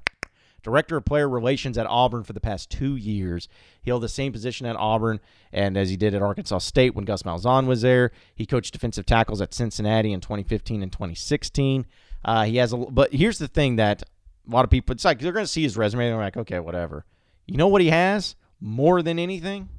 Director 0.63 0.97
of 0.97 1.05
Player 1.05 1.29
Relations 1.29 1.77
at 1.77 1.87
Auburn 1.87 2.25
for 2.25 2.33
the 2.33 2.41
past 2.41 2.69
two 2.69 2.97
years. 2.97 3.47
He 3.81 3.89
held 3.89 4.03
the 4.03 4.09
same 4.09 4.33
position 4.33 4.65
at 4.65 4.75
Auburn 4.75 5.21
and 5.53 5.77
as 5.77 5.89
he 5.89 5.95
did 5.95 6.13
at 6.13 6.21
Arkansas 6.21 6.57
State 6.57 6.93
when 6.93 7.05
Gus 7.05 7.23
Malzahn 7.23 7.67
was 7.67 7.83
there. 7.83 8.11
He 8.35 8.45
coached 8.45 8.73
defensive 8.73 9.05
tackles 9.05 9.39
at 9.39 9.53
Cincinnati 9.53 10.11
in 10.11 10.19
2015 10.19 10.83
and 10.83 10.91
2016. 10.91 11.85
Uh, 12.25 12.43
he 12.43 12.57
has 12.57 12.73
a, 12.73 12.77
but 12.77 13.13
here's 13.13 13.37
the 13.37 13.47
thing 13.47 13.77
that 13.77 14.03
a 14.47 14.51
lot 14.51 14.65
of 14.65 14.71
people, 14.71 14.93
it's 14.93 15.05
like 15.05 15.19
they're 15.19 15.31
going 15.31 15.45
to 15.45 15.51
see 15.51 15.63
his 15.63 15.77
resume 15.77 16.05
and 16.05 16.13
they're 16.13 16.23
like, 16.23 16.37
okay, 16.37 16.59
whatever. 16.59 17.05
You 17.45 17.57
know 17.57 17.67
what 17.67 17.81
he 17.81 17.89
has 17.89 18.35
more 18.59 19.01
than 19.01 19.19
anything? 19.19 19.69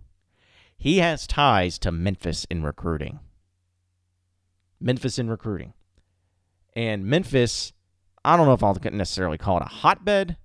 He 0.76 0.98
has 0.98 1.26
ties 1.26 1.78
to 1.80 1.90
Memphis 1.90 2.46
in 2.50 2.62
recruiting. 2.62 3.20
Memphis 4.80 5.18
in 5.18 5.28
recruiting. 5.28 5.74
And 6.76 7.04
Memphis, 7.04 7.72
I 8.24 8.36
don't 8.36 8.46
know 8.46 8.52
if 8.52 8.62
I'll 8.62 8.76
necessarily 8.92 9.38
call 9.38 9.56
it 9.58 9.64
a 9.64 9.68
hotbed, 9.68 10.36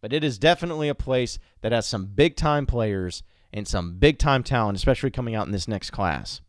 but 0.00 0.12
it 0.12 0.22
is 0.22 0.38
definitely 0.38 0.88
a 0.88 0.94
place 0.94 1.38
that 1.62 1.72
has 1.72 1.86
some 1.86 2.06
big 2.06 2.36
time 2.36 2.66
players 2.66 3.22
and 3.52 3.66
some 3.66 3.98
big 3.98 4.18
time 4.18 4.42
talent, 4.42 4.78
especially 4.78 5.10
coming 5.10 5.34
out 5.34 5.46
in 5.46 5.52
this 5.52 5.68
next 5.68 5.90
class. 5.90 6.40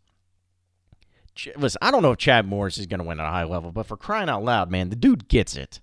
Listen, 1.58 1.80
I 1.82 1.92
don't 1.92 2.04
know 2.04 2.12
if 2.12 2.20
Chad 2.20 2.46
Morris 2.46 2.78
is 2.78 2.86
going 2.86 3.00
to 3.00 3.06
win 3.06 3.20
at 3.20 3.26
a 3.26 3.30
high 3.30 3.46
level, 3.46 3.72
but 3.72 3.88
for 3.88 3.98
crying 3.98 4.30
out 4.30 4.44
loud, 4.44 4.70
man, 4.70 4.90
the 4.90 4.96
dude 4.96 5.28
gets 5.28 5.56
it. 5.56 5.80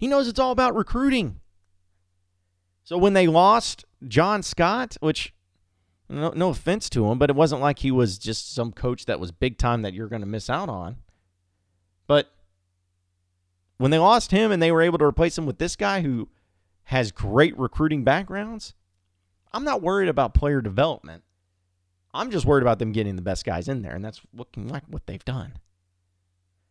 He 0.00 0.08
knows 0.08 0.28
it's 0.28 0.40
all 0.40 0.50
about 0.50 0.74
recruiting. 0.74 1.40
So 2.84 2.96
when 2.96 3.12
they 3.12 3.26
lost 3.26 3.84
John 4.08 4.42
Scott, 4.42 4.96
which 5.00 5.34
no, 6.08 6.30
no 6.30 6.48
offense 6.48 6.88
to 6.90 7.06
him, 7.06 7.18
but 7.18 7.28
it 7.28 7.36
wasn't 7.36 7.60
like 7.60 7.80
he 7.80 7.90
was 7.90 8.16
just 8.16 8.54
some 8.54 8.72
coach 8.72 9.04
that 9.04 9.20
was 9.20 9.30
big 9.30 9.58
time 9.58 9.82
that 9.82 9.92
you're 9.92 10.08
going 10.08 10.22
to 10.22 10.26
miss 10.26 10.48
out 10.48 10.70
on. 10.70 10.96
But 12.06 12.32
when 13.76 13.90
they 13.90 13.98
lost 13.98 14.30
him 14.30 14.50
and 14.50 14.62
they 14.62 14.72
were 14.72 14.80
able 14.80 14.96
to 14.96 15.04
replace 15.04 15.36
him 15.36 15.44
with 15.44 15.58
this 15.58 15.76
guy 15.76 16.00
who 16.00 16.30
has 16.84 17.12
great 17.12 17.56
recruiting 17.58 18.02
backgrounds, 18.02 18.72
I'm 19.52 19.64
not 19.64 19.82
worried 19.82 20.08
about 20.08 20.32
player 20.32 20.62
development. 20.62 21.24
I'm 22.14 22.30
just 22.30 22.46
worried 22.46 22.62
about 22.62 22.78
them 22.78 22.92
getting 22.92 23.16
the 23.16 23.22
best 23.22 23.44
guys 23.44 23.68
in 23.68 23.82
there, 23.82 23.94
and 23.94 24.02
that's 24.02 24.22
looking 24.32 24.66
like 24.66 24.84
what 24.88 25.06
they've 25.06 25.24
done. 25.26 25.58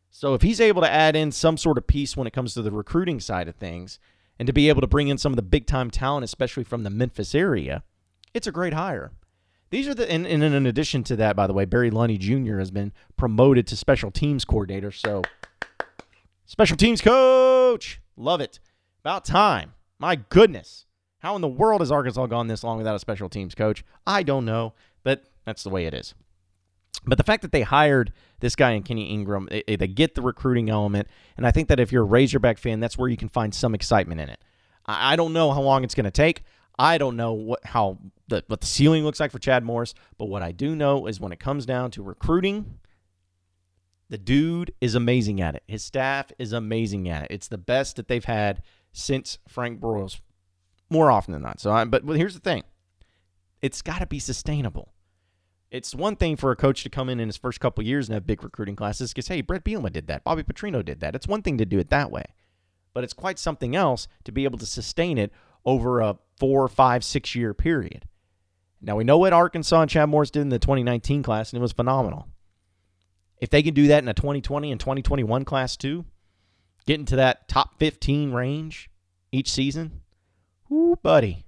So 0.09 0.33
if 0.33 0.41
he's 0.41 0.59
able 0.59 0.81
to 0.81 0.91
add 0.91 1.15
in 1.15 1.31
some 1.31 1.57
sort 1.57 1.77
of 1.77 1.87
piece 1.87 2.17
when 2.17 2.27
it 2.27 2.33
comes 2.33 2.53
to 2.53 2.61
the 2.61 2.71
recruiting 2.71 3.19
side 3.19 3.47
of 3.47 3.55
things 3.55 3.99
and 4.37 4.47
to 4.47 4.53
be 4.53 4.69
able 4.69 4.81
to 4.81 4.87
bring 4.87 5.07
in 5.07 5.17
some 5.17 5.31
of 5.31 5.35
the 5.35 5.41
big 5.41 5.65
time 5.65 5.91
talent, 5.91 6.23
especially 6.23 6.63
from 6.63 6.83
the 6.83 6.89
Memphis 6.89 7.35
area, 7.35 7.83
it's 8.33 8.47
a 8.47 8.51
great 8.51 8.73
hire. 8.73 9.11
These 9.69 9.87
are 9.87 9.93
the 9.93 10.11
and, 10.11 10.25
and 10.25 10.43
in 10.43 10.65
addition 10.65 11.03
to 11.05 11.15
that, 11.17 11.35
by 11.35 11.45
the 11.45 11.53
way, 11.53 11.65
Barry 11.65 11.91
Lunney 11.91 12.17
Jr. 12.17 12.57
has 12.57 12.71
been 12.71 12.91
promoted 13.17 13.67
to 13.67 13.75
special 13.75 14.09
teams 14.09 14.43
coordinator. 14.43 14.91
So 14.91 15.21
special 16.45 16.75
teams 16.75 17.01
coach. 17.01 18.01
Love 18.17 18.41
it. 18.41 18.59
About 19.01 19.25
time. 19.25 19.73
My 19.99 20.15
goodness. 20.15 20.85
How 21.19 21.35
in 21.35 21.41
the 21.41 21.47
world 21.47 21.81
has 21.81 21.91
Arkansas 21.91 22.25
gone 22.27 22.47
this 22.47 22.63
long 22.63 22.77
without 22.77 22.95
a 22.95 22.99
special 22.99 23.29
teams 23.29 23.53
coach? 23.53 23.83
I 24.07 24.23
don't 24.23 24.45
know, 24.45 24.73
but 25.03 25.25
that's 25.45 25.63
the 25.63 25.69
way 25.69 25.85
it 25.85 25.93
is. 25.93 26.15
But 27.05 27.17
the 27.17 27.23
fact 27.23 27.41
that 27.43 27.51
they 27.51 27.61
hired 27.61 28.11
this 28.39 28.55
guy 28.55 28.71
in 28.71 28.83
Kenny 28.83 29.09
Ingram, 29.09 29.47
they, 29.49 29.75
they 29.75 29.87
get 29.87 30.15
the 30.15 30.21
recruiting 30.21 30.69
element, 30.69 31.07
and 31.37 31.47
I 31.47 31.51
think 31.51 31.69
that 31.69 31.79
if 31.79 31.91
you're 31.91 32.03
a 32.03 32.05
Razorback 32.05 32.57
fan, 32.57 32.79
that's 32.79 32.97
where 32.97 33.09
you 33.09 33.17
can 33.17 33.29
find 33.29 33.53
some 33.53 33.73
excitement 33.73 34.21
in 34.21 34.29
it. 34.29 34.39
I, 34.85 35.13
I 35.13 35.15
don't 35.15 35.33
know 35.33 35.51
how 35.51 35.61
long 35.61 35.83
it's 35.83 35.95
going 35.95 36.05
to 36.05 36.11
take. 36.11 36.43
I 36.77 36.97
don't 36.97 37.17
know 37.17 37.33
what 37.33 37.65
how 37.65 37.97
the 38.29 38.43
what 38.47 38.61
the 38.61 38.67
ceiling 38.67 39.03
looks 39.03 39.19
like 39.19 39.31
for 39.31 39.39
Chad 39.39 39.63
Morris, 39.63 39.93
but 40.17 40.25
what 40.25 40.41
I 40.41 40.53
do 40.53 40.75
know 40.75 41.07
is 41.07 41.19
when 41.19 41.33
it 41.33 41.39
comes 41.39 41.65
down 41.65 41.91
to 41.91 42.01
recruiting, 42.01 42.79
the 44.09 44.17
dude 44.17 44.73
is 44.79 44.95
amazing 44.95 45.41
at 45.41 45.55
it. 45.55 45.63
His 45.67 45.83
staff 45.83 46.31
is 46.39 46.53
amazing 46.53 47.09
at 47.09 47.23
it. 47.23 47.27
It's 47.31 47.49
the 47.49 47.57
best 47.57 47.97
that 47.97 48.07
they've 48.07 48.23
had 48.23 48.61
since 48.93 49.39
Frank 49.47 49.81
Broyles, 49.81 50.21
more 50.89 51.11
often 51.11 51.33
than 51.33 51.41
not. 51.41 51.59
So, 51.59 51.69
I, 51.69 51.83
but 51.83 52.03
here's 52.05 52.33
the 52.33 52.39
thing: 52.39 52.63
it's 53.61 53.81
got 53.81 53.99
to 53.99 54.05
be 54.05 54.19
sustainable. 54.19 54.93
It's 55.71 55.93
one 55.93 56.15
thing 56.15 56.35
for 56.35 56.51
a 56.51 56.55
coach 56.55 56.83
to 56.83 56.89
come 56.89 57.09
in 57.09 57.19
in 57.19 57.27
his 57.27 57.37
first 57.37 57.59
couple 57.59 57.83
years 57.83 58.07
and 58.07 58.15
have 58.15 58.25
big 58.25 58.43
recruiting 58.43 58.75
classes 58.75 59.13
because, 59.13 59.27
hey, 59.27 59.41
Bret 59.41 59.63
Bielema 59.63 59.91
did 59.91 60.07
that. 60.07 60.23
Bobby 60.23 60.41
Petrino 60.41 60.83
did 60.83 60.99
that. 61.01 61.13
It's 61.13 61.27
one 61.27 61.43
thing 61.43 61.59
to 61.59 61.65
do 61.65 61.77
it 61.77 61.91
that 61.91 62.11
way. 62.11 62.25
But 62.93 63.03
it's 63.03 63.13
quite 63.13 63.37
something 63.37 63.75
else 63.75 64.07
to 64.23 64.31
be 64.31 64.45
able 64.45 64.57
to 64.57 64.65
sustain 64.65 65.19
it 65.19 65.31
over 65.65 65.99
a 65.99 66.17
four, 66.37 66.67
five, 66.67 67.03
six 67.03 67.35
year 67.35 67.53
period. 67.53 68.07
Now, 68.81 68.95
we 68.95 69.03
know 69.03 69.19
what 69.19 69.33
Arkansas 69.33 69.81
and 69.81 69.91
Chad 69.91 70.09
Morris 70.09 70.31
did 70.31 70.41
in 70.41 70.49
the 70.49 70.57
2019 70.57 71.21
class, 71.21 71.51
and 71.51 71.59
it 71.59 71.61
was 71.61 71.73
phenomenal. 71.73 72.27
If 73.39 73.51
they 73.51 73.61
can 73.61 73.73
do 73.73 73.87
that 73.87 74.03
in 74.03 74.09
a 74.09 74.13
2020 74.13 74.71
and 74.71 74.79
2021 74.79 75.45
class 75.45 75.77
too, 75.77 76.05
get 76.87 76.99
into 76.99 77.15
that 77.17 77.47
top 77.47 77.77
15 77.77 78.31
range 78.31 78.89
each 79.31 79.51
season, 79.51 80.01
ooh, 80.71 80.97
buddy, 81.03 81.45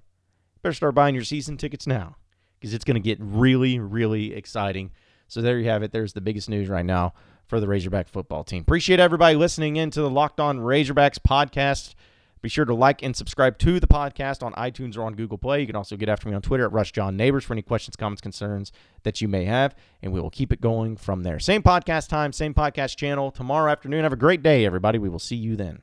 better 0.62 0.72
start 0.74 0.94
buying 0.94 1.14
your 1.14 1.24
season 1.24 1.56
tickets 1.56 1.86
now 1.86 2.16
because 2.62 2.74
it's 2.74 2.84
going 2.84 2.94
to 2.94 3.00
get 3.00 3.18
really, 3.20 3.80
really 3.80 4.34
exciting. 4.34 4.92
So 5.26 5.42
there 5.42 5.58
you 5.58 5.68
have 5.68 5.82
it. 5.82 5.90
There's 5.90 6.12
the 6.12 6.20
biggest 6.20 6.48
news 6.48 6.68
right 6.68 6.86
now 6.86 7.12
for 7.48 7.58
the 7.58 7.66
Razorback 7.66 8.06
football 8.06 8.44
team. 8.44 8.62
Appreciate 8.62 9.00
everybody 9.00 9.34
listening 9.34 9.74
in 9.74 9.90
to 9.90 10.00
the 10.00 10.08
Locked 10.08 10.38
On 10.38 10.60
Razorbacks 10.60 11.18
podcast. 11.18 11.96
Be 12.40 12.48
sure 12.48 12.64
to 12.64 12.72
like 12.72 13.02
and 13.02 13.16
subscribe 13.16 13.58
to 13.58 13.80
the 13.80 13.88
podcast 13.88 14.44
on 14.44 14.52
iTunes 14.52 14.96
or 14.96 15.02
on 15.02 15.14
Google 15.14 15.38
Play. 15.38 15.60
You 15.60 15.66
can 15.66 15.74
also 15.74 15.96
get 15.96 16.08
after 16.08 16.28
me 16.28 16.36
on 16.36 16.42
Twitter 16.42 16.64
at 16.64 16.72
Rush 16.72 16.92
John 16.92 17.16
Neighbors 17.16 17.42
for 17.42 17.52
any 17.52 17.62
questions, 17.62 17.96
comments, 17.96 18.20
concerns 18.20 18.70
that 19.02 19.20
you 19.20 19.26
may 19.26 19.44
have, 19.44 19.74
and 20.00 20.12
we 20.12 20.20
will 20.20 20.30
keep 20.30 20.52
it 20.52 20.60
going 20.60 20.96
from 20.96 21.24
there. 21.24 21.40
Same 21.40 21.64
podcast 21.64 22.08
time, 22.08 22.32
same 22.32 22.54
podcast 22.54 22.96
channel 22.96 23.32
tomorrow 23.32 23.72
afternoon. 23.72 24.04
Have 24.04 24.12
a 24.12 24.16
great 24.16 24.42
day, 24.42 24.64
everybody. 24.64 24.98
We 24.98 25.08
will 25.08 25.18
see 25.18 25.36
you 25.36 25.56
then. 25.56 25.82